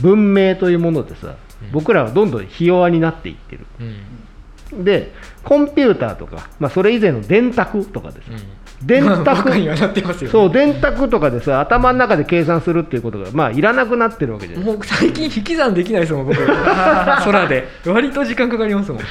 [0.00, 1.34] 文明というものでさ、
[1.72, 3.66] 僕らはどんどんひ弱になっていってる。
[3.80, 4.84] うん。
[4.84, 5.12] で
[5.44, 8.86] コンピューターとか、まあ、それ以前の電卓とかでさ、うん。
[8.86, 14.66] 電卓にはなってますよ、ね、そう電卓とかでさ頭の中で計算するっていうことがまあいらなくなってるわけじゃない。
[14.66, 16.38] もう最近引き算できないですもん僕。
[16.44, 17.68] 空で。
[17.86, 19.02] 割と時間かかりますもん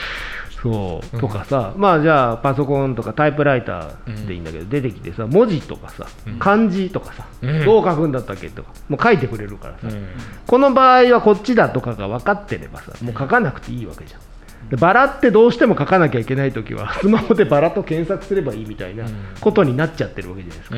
[0.61, 6.39] そう、うんとかさまあじゃあパソコンとかタイプライターでいいんだけど、出てきてさ文字とかさうん。
[6.39, 7.65] 漢字とかさ、うん。
[7.65, 10.07] どう書くんだったっけとかもう書いてくれるからさ、うん。
[10.45, 14.21] この場合はこっちだとかが分かってればさもう書かなくていいわけじゃん。
[14.69, 19.05] でバラってどうしても書かなきゃいけないときはスマホでバラと検索すればいいみたいな
[19.41, 20.77] ことになっちゃってるわけじゃないですか、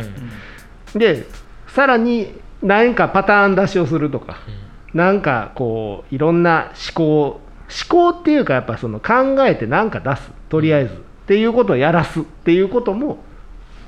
[0.94, 1.00] うん。
[1.00, 1.26] で
[1.68, 4.38] さらに何かパターン出しをするとか、
[4.94, 7.42] なんかこういろんな思考
[7.90, 10.32] 思考っていうかやっぱその考えて何か出す。
[10.50, 10.94] とりあえず。
[11.24, 13.18] っていうことをやらすっていうことも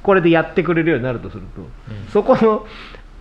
[0.04, 1.62] これでやってくれるようになるとすると、
[2.14, 2.66] そこの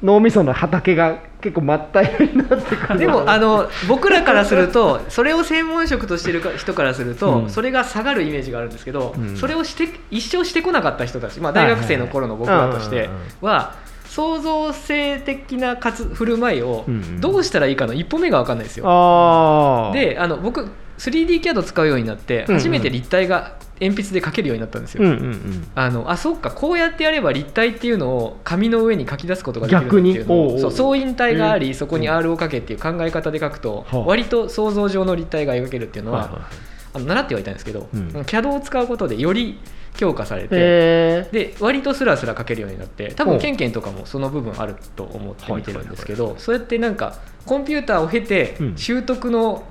[0.02, 2.98] 脳みその畑が結構まったいになってくる。
[2.98, 7.50] でもあの僕らからするとそれを専門職としてるか人からすると、うん。
[7.50, 9.36] それが下がるイメージがあるんですけど、うん。
[9.36, 13.08] それをして一生してこなかった人たち、まあ、大学生の頃の僕らとして
[13.40, 13.74] は
[14.14, 18.84] 創造性的な活振る舞いをうんどうしたらいいかの一歩目が分かんないですよ。
[18.86, 19.92] あー。
[19.92, 25.02] であの僕 3D キャド使うようになって初めて立体が鉛筆で描けるようになったんですよ。
[25.02, 25.66] うんうんうん。
[25.74, 33.98] あのあそっかこうやってやれば立体っていうのを紙の上に書き出すことができるっていうのをそう相印体があり、えーそこに R をかけっていう考え方で書くと、はあ。
[34.06, 36.46] 割と想像上の立体が描けるっていうのは、
[36.92, 38.08] あの習ってはいたんですけど、うん。
[38.10, 39.58] CAD を使うことでより
[39.96, 47.16] 強化されて、えで割とスラスラ書けるようになって多分ケンケンとかもその部分あると思って見てるんですけどそうやってなんか
[47.46, 48.76] コンピューターを経てうん。
[48.76, 49.64] 習得の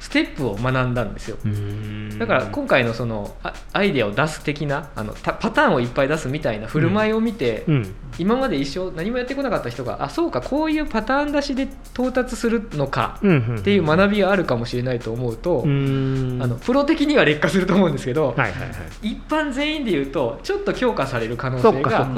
[0.00, 1.36] ステップを学んだんですよ。
[1.44, 7.94] ーだから今回のそのあアイデアを出す的なあのたパターンをいっぱい出すみたいな振る舞いを見て、うん。
[8.18, 16.38] 今まで一生何もやってこなかった人があそうかこういうパターン出しで到達するのかうんうんっていう学びがあるかもしれないと思うと、うん。
[16.42, 18.66] あのプロ的には劣化すると思うんですけど、はいはいは
[19.02, 19.08] い。
[19.10, 22.08] 一般全員で言うとちょっと強化される可能性が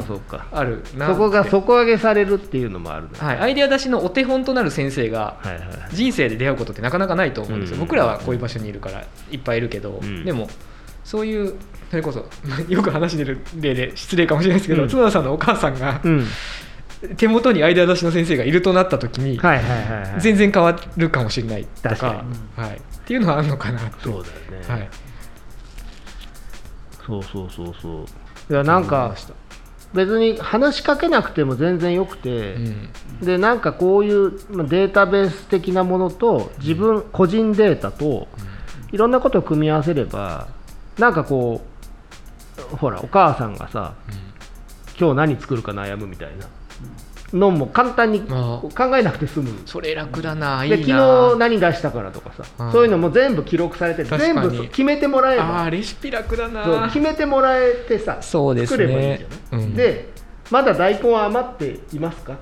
[0.52, 3.10] あるなそこが底上げされるっていうのもあるね。
[3.18, 5.36] はい、アイデア出しのお手本となる先生が
[5.92, 7.80] 人生で出会うことってなかなかないと思うんですよ、うん。
[7.80, 10.24] 僕らはこういう場所にいるからいっぱいいるけど、うん。
[10.24, 10.48] でも
[11.04, 11.54] そういう
[11.90, 12.28] それこそ
[12.68, 14.88] よく話してる例で失礼かもしれないですけど、うん。
[14.88, 16.26] 角田さんのお母さんがうん。
[17.16, 22.24] 手元にアイデア出しの先生がいるとなった時に、はいはいはいはい全然変わるかもしれないとか
[22.56, 24.88] はい、っていうのはあるのかなそうだよね、はい、
[27.06, 28.04] そうそうそうそ
[28.48, 28.52] う。
[28.52, 29.14] いやなんか
[29.92, 32.88] 別に話しかけなくても全然よくて、うん。
[33.20, 38.28] でなんかこういうまあデータベース的なものと自分個人データと
[38.92, 40.48] いろんなことを組み合わせれば
[40.98, 41.60] なんかこ
[42.72, 43.94] うほらお母さんがさ
[44.98, 46.46] 今日何作るか悩むみたいな
[47.32, 49.62] のも簡単にあ考えなくて済む。
[49.66, 50.76] それ楽だないいな。
[50.76, 50.98] で昨
[51.34, 52.72] 日何出したからとかさうん。
[52.72, 56.86] そういうのも全部記録されて全部決めてもらえあばーレシピ楽だな。
[56.86, 59.74] 決めてもらえてさそうです作ればいいねじゃない、うん。
[59.74, 60.12] で
[60.50, 62.36] まだ大根は余っていますか？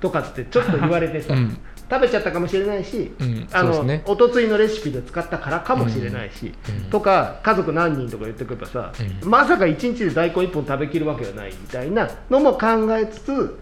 [0.00, 1.58] とかってちょっと言われてさ、うん。
[1.90, 3.46] 食べちゃったかもしれないし、うん。
[3.52, 6.90] あのおとついのレシピで使ったからかもしれないし、うん。
[6.90, 12.66] とか家族何人とか言ってくればさ、うんまさか1日で大根1本食べきるわけはないみたいなのも考
[12.96, 13.58] えつつ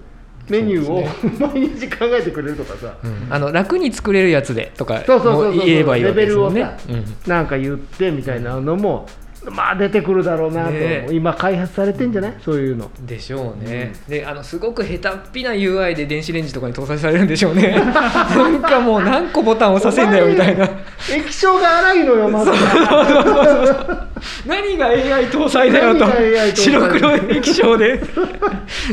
[0.48, 1.04] メニューを、
[1.50, 3.26] 毎日考えてくれるとかさ、うん。
[3.30, 6.60] あの楽に作れるやつでとか言えばいいわけですよね。
[6.60, 9.06] レベルをさなんか言ってみたいなのも、
[9.48, 11.06] まあ出てくるだろうなと、ね。
[11.10, 12.34] 今開発されてんじゃない？
[12.44, 12.90] そういうの。
[12.98, 17.70] うんでしょうね、であのすごく下手っぴな UI で電子レンジとかに搭載されるんでしょうね。
[17.80, 20.68] なんかもう何個ボタン押させんだよみたいな。
[21.10, 22.50] 液晶が荒いのよまず
[24.46, 26.06] 何が AI 搭載だよと。
[26.54, 28.00] 白黒液晶で。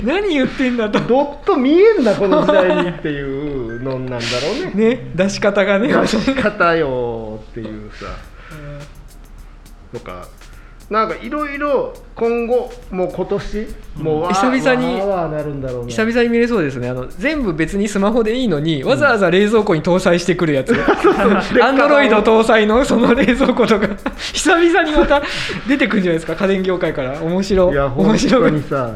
[0.03, 0.99] 何言ってんだと。
[1.01, 4.21] ドット見えんだこの時代にっていうのなんだろ
[4.73, 4.89] うね。
[4.95, 5.11] ね。
[5.15, 5.89] 出し方がね。
[5.89, 8.05] 出し方よっていうさ。
[9.93, 10.27] とか
[10.89, 13.67] なんかいろいろ今後もう今年
[13.97, 16.87] もうわー久々にわーわーなるんだろうな久々に見れそうですね。
[16.87, 20.73] あの全部別にスマホでいいのにわざわざ冷蔵庫に搭載してくるやつ。
[21.61, 23.87] アンドロイド搭載のその冷蔵庫とか。
[24.33, 25.21] 久々にまた
[25.67, 26.35] 出てくるんじゃないですか？
[26.35, 27.21] 家電業界から。
[27.21, 27.75] 面白い。
[27.75, 28.51] や本面白い。
[28.51, 28.91] 当にさ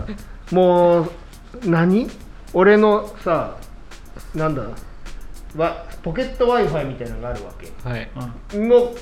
[0.51, 1.11] もう
[1.65, 2.09] 何？
[2.53, 3.57] 俺のさ
[4.33, 4.63] なんだ？
[5.57, 7.69] わポケット w i f i みたいなのがあるわけ。
[7.87, 8.09] はい。
[8.55, 8.69] うん。
[8.69, 8.93] の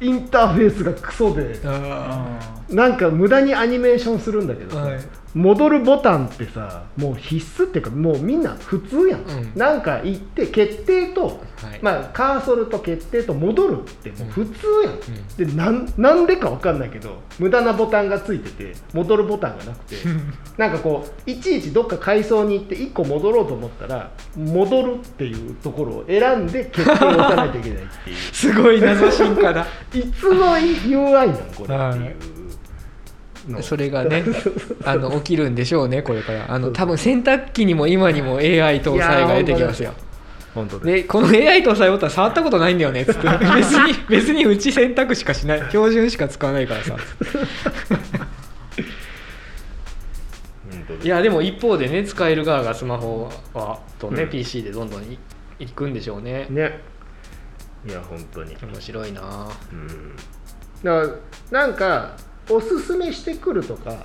[0.00, 2.38] インターフェースがクソであ
[2.68, 5.00] なんか無駄にアニメーションするんだけどさ、はい
[5.34, 9.52] 戻るボタンってさもう必須っていうかもうみんな普通やん、うん。
[9.54, 11.78] なんか行って決定と、はい。
[11.82, 15.48] まあ、カーソルと決定と戻るってもう普通やん、ん。
[15.48, 19.96] でなんなんでか分かんないけど無駄なボタンがついてて戻るボタンがなくて
[20.56, 28.16] なんかこういちいちどっか階層に行って1個戻ろうと思ったら戻るっていうところを選んで決定を押さないといけないっていう。
[28.32, 29.66] すごい謎進化だ。
[29.92, 32.37] いつの UI なんこれっていう。
[32.37, 32.37] の
[33.62, 34.24] それがね
[34.84, 36.46] あの起きるんでしょうねこれから。
[36.48, 39.92] あの多分洗濯機にも今にも AI 搭載が出てきますよ。
[40.54, 43.28] 本当ででこの AI 搭載ボタン触ったことないんだよねっつって。
[43.54, 45.62] 別に別にうち選択しかしない。
[45.68, 46.96] 標準しか使わないからさ。
[51.02, 54.30] いやでも一方でね使える側がスマホはとね、うん。
[54.30, 55.18] PC でどんどんい
[55.58, 56.46] いくんでしょうね。
[56.50, 56.80] ね。
[57.86, 58.56] いや本当に。
[58.60, 60.16] 面白いなはうん。
[60.82, 61.14] だか
[61.50, 62.16] らなんか
[62.50, 63.94] おすすめしてくるとかい。
[63.94, 63.98] っ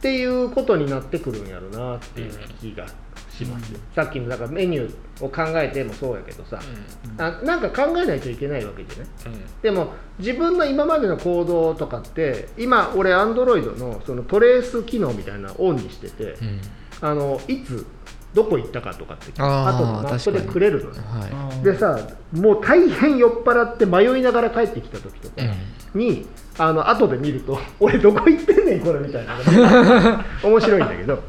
[0.00, 2.86] ていうことになってくるんやろなっていう気が
[3.30, 3.72] します。
[3.72, 6.60] よ、さっきのだからメニューを考えてもそうやけどさ、
[7.16, 9.08] あなんか考えないといけないわけじゃない？
[9.62, 16.60] でも自分の今までの行動とかって今俺アンドロイドのそのトレース機能みたいなのオンにしてて、うん。
[17.00, 17.86] あのいつ
[18.34, 21.00] どこ行ったかとかってあー後でマップでくれるのね。
[21.00, 21.64] はい。
[21.64, 21.98] でさ
[22.32, 25.42] もう大変酔っ払って迷いながら帰ってきた時とか
[25.94, 26.26] に、
[26.58, 29.34] あの後で見ると「俺どこ行ってんねんこれ」みたいな
[30.42, 31.22] 面白いんだけど。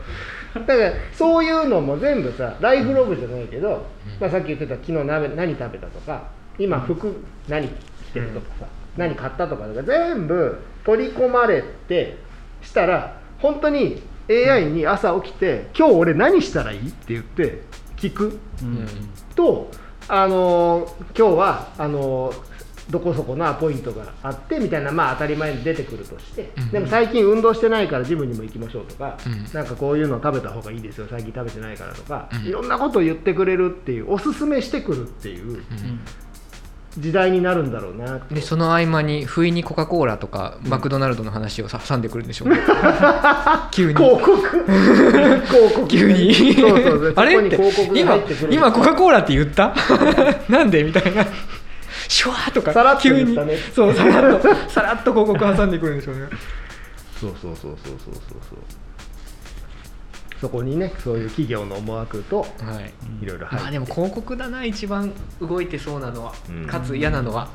[0.56, 3.86] だからそういうのも全部さライフログじゃないけど、
[4.22, 6.22] まあ、さっき言ってた昨日鍋何食べたとか
[6.58, 7.14] 今服
[7.50, 7.72] 何着
[8.14, 8.66] てるとかさ、
[8.96, 12.16] 何買ったとかとか全部取り込まれて
[12.62, 17.62] したら本当に AI に朝起きて「今日俺何したらいい?」って言って
[17.98, 18.40] 聞く。
[18.62, 18.88] うん。
[19.36, 19.70] と、
[20.08, 22.55] あのー今日はあのー
[22.90, 29.44] どこそこのアポイントがあってみたいな、まあ、当たり前に出てくるとして、うんでも最近運動してないからジムにも行きましょうとか、うん。
[29.54, 32.48] なんかこういうの食べた方がいいですよ最近食べてないからとか、うん。
[32.48, 35.62] いろんなことを言ってくれるっていうおすすめしてくるっていううん。
[36.98, 38.20] 時代になるんだろうな。
[38.32, 42.58] でその合間に不意にコカ・コーラとかマクドナルドの話をさ挟んでくるんでしょうね。
[43.72, 43.98] 急に。
[43.98, 44.38] 広告。
[45.46, 45.88] 広告。
[45.90, 47.14] 急にそうそうそう。
[47.18, 47.46] あれ？
[47.46, 47.58] って
[48.50, 49.76] 今コカ・コーラって言った？
[50.48, 50.86] なんで？
[50.86, 51.26] みたいな
[52.08, 53.36] シュワーとかさらっと急に。
[53.74, 56.28] そうさらっとさらっと広告挟んでくるんでしょうね。
[57.20, 58.60] そうそうそうそうそうそうそう。
[60.42, 62.46] そこにねそういう企業の思惑とは
[62.82, 62.94] い。
[63.24, 63.64] いろいろ入って。
[63.64, 66.68] まあでも広告だな一番動いてそうなのは、うん。
[66.68, 67.50] かつ嫌なのは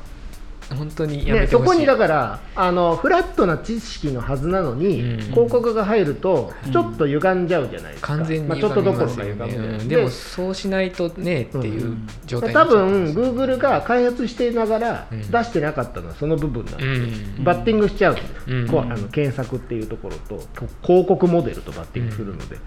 [0.75, 5.19] 本当にやめね、てほしい、そこにだからあのフラットな知識のはずなのに、うん。
[5.31, 9.87] 広告が入るとちょっと歪んじゃうじゃないですか、完全にまあ、ちょっとどころか歪むじゃないうん。
[9.87, 15.21] でもそうしないとねっていう状態にな多分ます Google が開発していながらうん。
[15.21, 17.43] 出してなかったのはその部分なんで、うん。
[17.43, 18.67] バッティングしちゃうんです、うん。
[18.67, 20.41] こうあの検索っていうところと
[20.83, 22.57] 広告モデルとバッティングするので、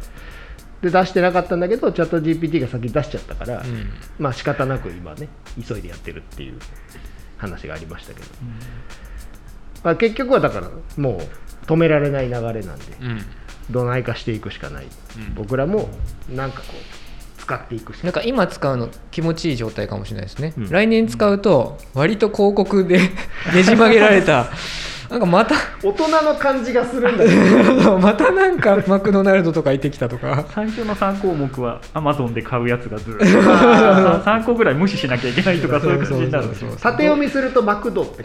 [0.83, 3.91] で出してなかったんだけどチャット GPT が先出しちゃったから、うん。
[4.19, 5.29] まあ仕方なく今ね
[5.67, 6.59] 急いでやってるっていう
[7.39, 8.26] 話がありましたけど、
[9.82, 12.64] まあ、結局はだからもう止められない流れなんで、
[13.01, 13.20] うん。
[13.70, 15.35] どないかしていくしかない、うん。
[15.35, 15.89] 僕らも
[16.28, 20.70] なんかこう使っていくしかなんか今使うの気持ちいい状態かもしれないですね、うん。
[20.70, 22.99] 来年使うと割と広告で
[23.55, 24.49] ねじ曲げられた
[25.11, 27.31] なんかまた大人の感じがするんだけ
[27.85, 27.99] ど。
[28.01, 30.45] またなんかマクドナルドとか行ってきたとか。
[30.55, 36.71] 最初の3項目はアマゾンで買うやつがずっと3個ぐらい無視しなきゃいけないとかそういう感じになるんですよ。
[36.81, 38.25] 縦読みするとマクドって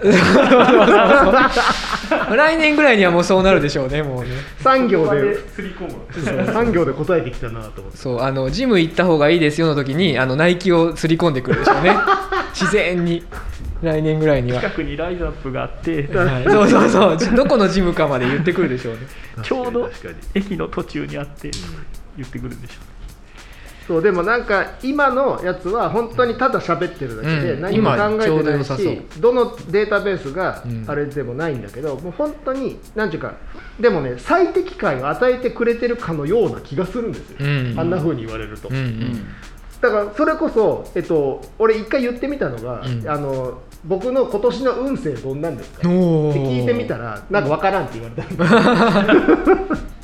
[2.36, 4.30] 来年ぐらいにはもうそうなるでしょうねもうね。
[4.64, 7.98] 産業ここでですり込む産業で答えてきたなと思って。
[7.98, 11.96] そうあのジム行った方がいいですよの時にあのナイキをすり込んでくるでしょうね。
[12.54, 13.24] 自然に
[13.82, 17.18] 来年ぐらいには、近くにライズアップがあってはい、そうそうそう。
[17.18, 19.00] じどこのジムかまで言ってくるでしょうね。
[19.44, 19.90] ちょうど
[20.34, 21.50] 駅の途中にあって
[22.18, 22.74] 言ってくるんでしょ
[23.90, 27.62] そうでもなんか今のやつは本当にただ喋ってるだけでうん。
[27.62, 30.86] 何も考えてないし、どのデータベースがうん。
[30.88, 33.34] あれでもないんだけど、もう本当に何ていうか
[33.80, 37.80] でもね最適解を与えてくれてるかのような気がするんですよ、うん。
[37.80, 38.70] あんな風に言われると、
[39.82, 43.10] だからそれこそ、えっと、俺一回言ってみたのが、うん。
[43.10, 45.80] あの僕の今年の運勢どんなんですか？
[45.80, 49.76] って聞いてみたらなんか分からんって言われたんで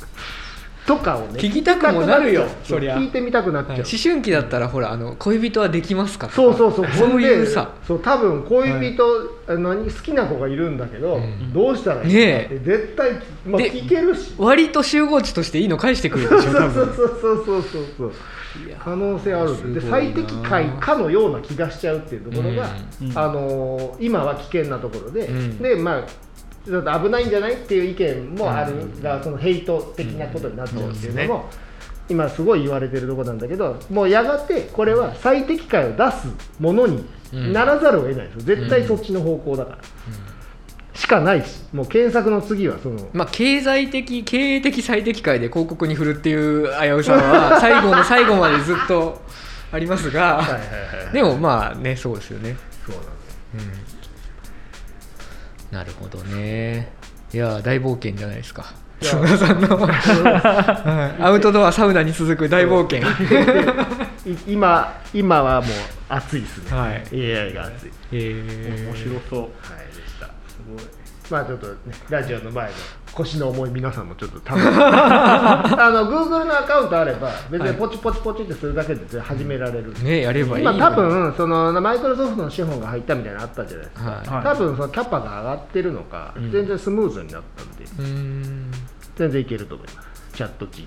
[0.86, 2.96] とかをね聞きたくもなるよそりゃ。
[2.96, 3.80] 聞いてみたくなっちゃう、はい。
[3.80, 6.86] 思春期だったらほらあの恋人はできますかそうそうそう。
[6.96, 7.72] そういうさ。
[7.86, 9.04] そう多分恋人、
[9.48, 11.52] あの好きな子がいるんだけど、うん。
[11.52, 13.10] どうしたらいいねかって絶対、
[13.44, 14.34] まあ、で聞けるし。
[14.38, 18.12] 割と集合値としていいの返してくるでしょ多そうそう分そうそうそうそう。
[18.82, 19.52] 可能性ある。
[19.52, 22.70] んで最適解かのような気がしちゃうっていうところが、
[23.00, 23.10] うん。
[23.10, 23.18] うん。
[23.18, 25.58] あのー今は危険なところで、うん。
[25.58, 26.25] でまあ
[26.66, 27.54] ちょっと危ないんじゃない？
[27.54, 29.02] っていう意見もあるうん。
[29.02, 31.48] が、そのヘイト的なことになっちゃうっていうのも、
[32.08, 36.28] 今すごい言われてるところなんだけどもうやがてこれは最適解を出す
[36.60, 37.04] ものに
[37.52, 38.34] ならざるを得ないです。
[38.36, 39.78] よ絶対そっちの方向だから、
[40.94, 43.08] しかないしもう検索の次はその。
[43.12, 49.20] まあ、経済的経営的最適解で広告に振るっていう危うさは最後の 最後までずっと
[49.72, 50.42] ありますが、
[51.12, 52.56] でもまあねそうですよね、
[52.86, 53.95] そうなんですうん、
[55.76, 56.90] なるほどね。
[57.34, 58.72] いや大冒険じゃないですか。
[59.02, 63.06] いや菅田さんの、はいアウトドアサウナに続く大冒険。
[64.24, 65.70] い今今はもう
[66.08, 70.30] 暑いですね、はい AI が暑い、えー面白そうはいでした
[71.30, 71.74] まあちょっとね
[72.08, 72.74] ラジオの前の
[73.14, 84.28] 腰の重い皆さんもちょっと試して あの Google のアカウントあれば別にポチポチポチってするだけで始められる、ねやればいい今多分そのマイクロソフトの資本が入ったみたいなのあったじゃないですか、はい。
[84.28, 86.50] はい多分そのキャパが上がってるのか、うん。
[86.50, 88.70] 全然スムーズになったんでうーん。
[89.16, 90.32] 全然いけると思います。
[90.34, 90.86] チャット GPT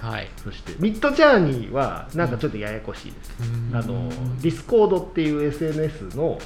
[0.00, 0.28] はい。
[0.42, 3.76] そして Midjourney はなんかちょっとややこしいです、うん。
[3.76, 4.08] あの
[4.40, 6.38] Discord っていう SNS の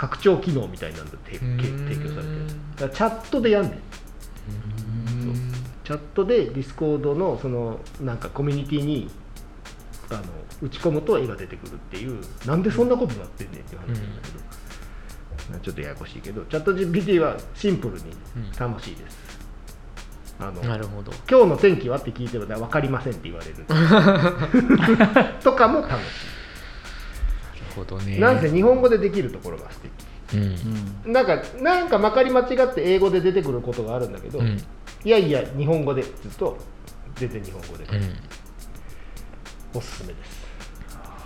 [0.00, 2.90] 拡張機能みたいなので提供されてる。
[2.90, 3.72] チャットでやんねん。
[5.84, 9.10] チャットでディスコードのそのなんかコミュニティに
[10.08, 10.22] あの
[10.62, 18.04] 打ち込むと絵が出てくるっていうなんでそんなことになってんねんっていう話なんだけど、ちょっとややこしいけどチャット GPT はシンプルに
[18.58, 19.18] 楽しいです、
[20.38, 21.12] あのなるほど。
[21.30, 23.56] 今日の天気はって聞いても分かりませんって言われる。
[25.44, 26.04] とかも楽しなる
[27.74, 28.16] ほどね。
[28.16, 30.36] いなんせ日本語でできるところが素敵。
[31.06, 31.12] うん。
[31.12, 34.58] なんかなんかまかり間違って英語で出てくることがあるんだけど、うん。
[35.04, 36.56] いやいや日本語でずっと
[37.16, 39.78] 全然日本語で、うん。
[39.78, 40.48] おすすめです。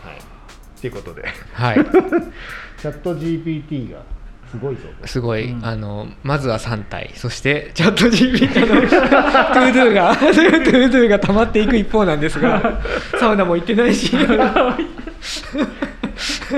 [0.03, 0.81] はい。
[0.81, 1.25] ということで。
[1.53, 1.77] はい。
[2.81, 4.03] チャット GPT が
[4.51, 4.83] すごいぞ。
[5.05, 5.65] すごい、うん。
[5.65, 7.11] あのまずは3体。
[7.15, 12.81] そしてチャット GPT の トゥードゥが トゥードゥが溜まっていく一方なんですが
[13.19, 14.17] サウナも行ってないし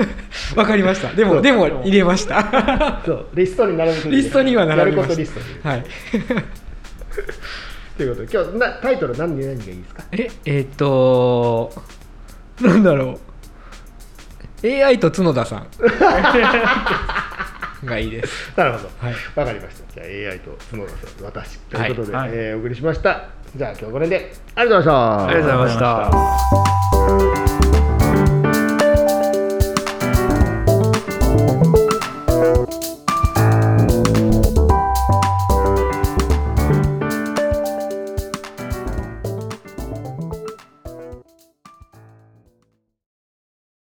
[0.55, 1.09] わかりました。
[1.13, 3.01] でもでも入れました。
[3.05, 3.25] そう。
[3.33, 5.85] リストに並べてリストには並びまやることリストはい。
[7.97, 10.03] ということで今日なタイトル何何がいいですか？
[10.11, 11.73] ええーっと
[12.61, 13.19] なんだろ
[14.63, 14.67] う。
[14.67, 15.67] AI と角田さん。
[17.85, 18.51] がいいです。
[18.55, 18.89] なるほど。
[18.99, 19.15] はい。
[19.35, 19.93] わかりました。
[19.93, 21.59] じゃあ AI と角田さん私。
[21.69, 22.29] ということで、はい。
[22.33, 23.25] えーお送りしました。
[23.55, 24.33] じゃあ今日はこれで。
[24.55, 25.27] ありがとうございました。
[25.27, 27.46] ありがとうございました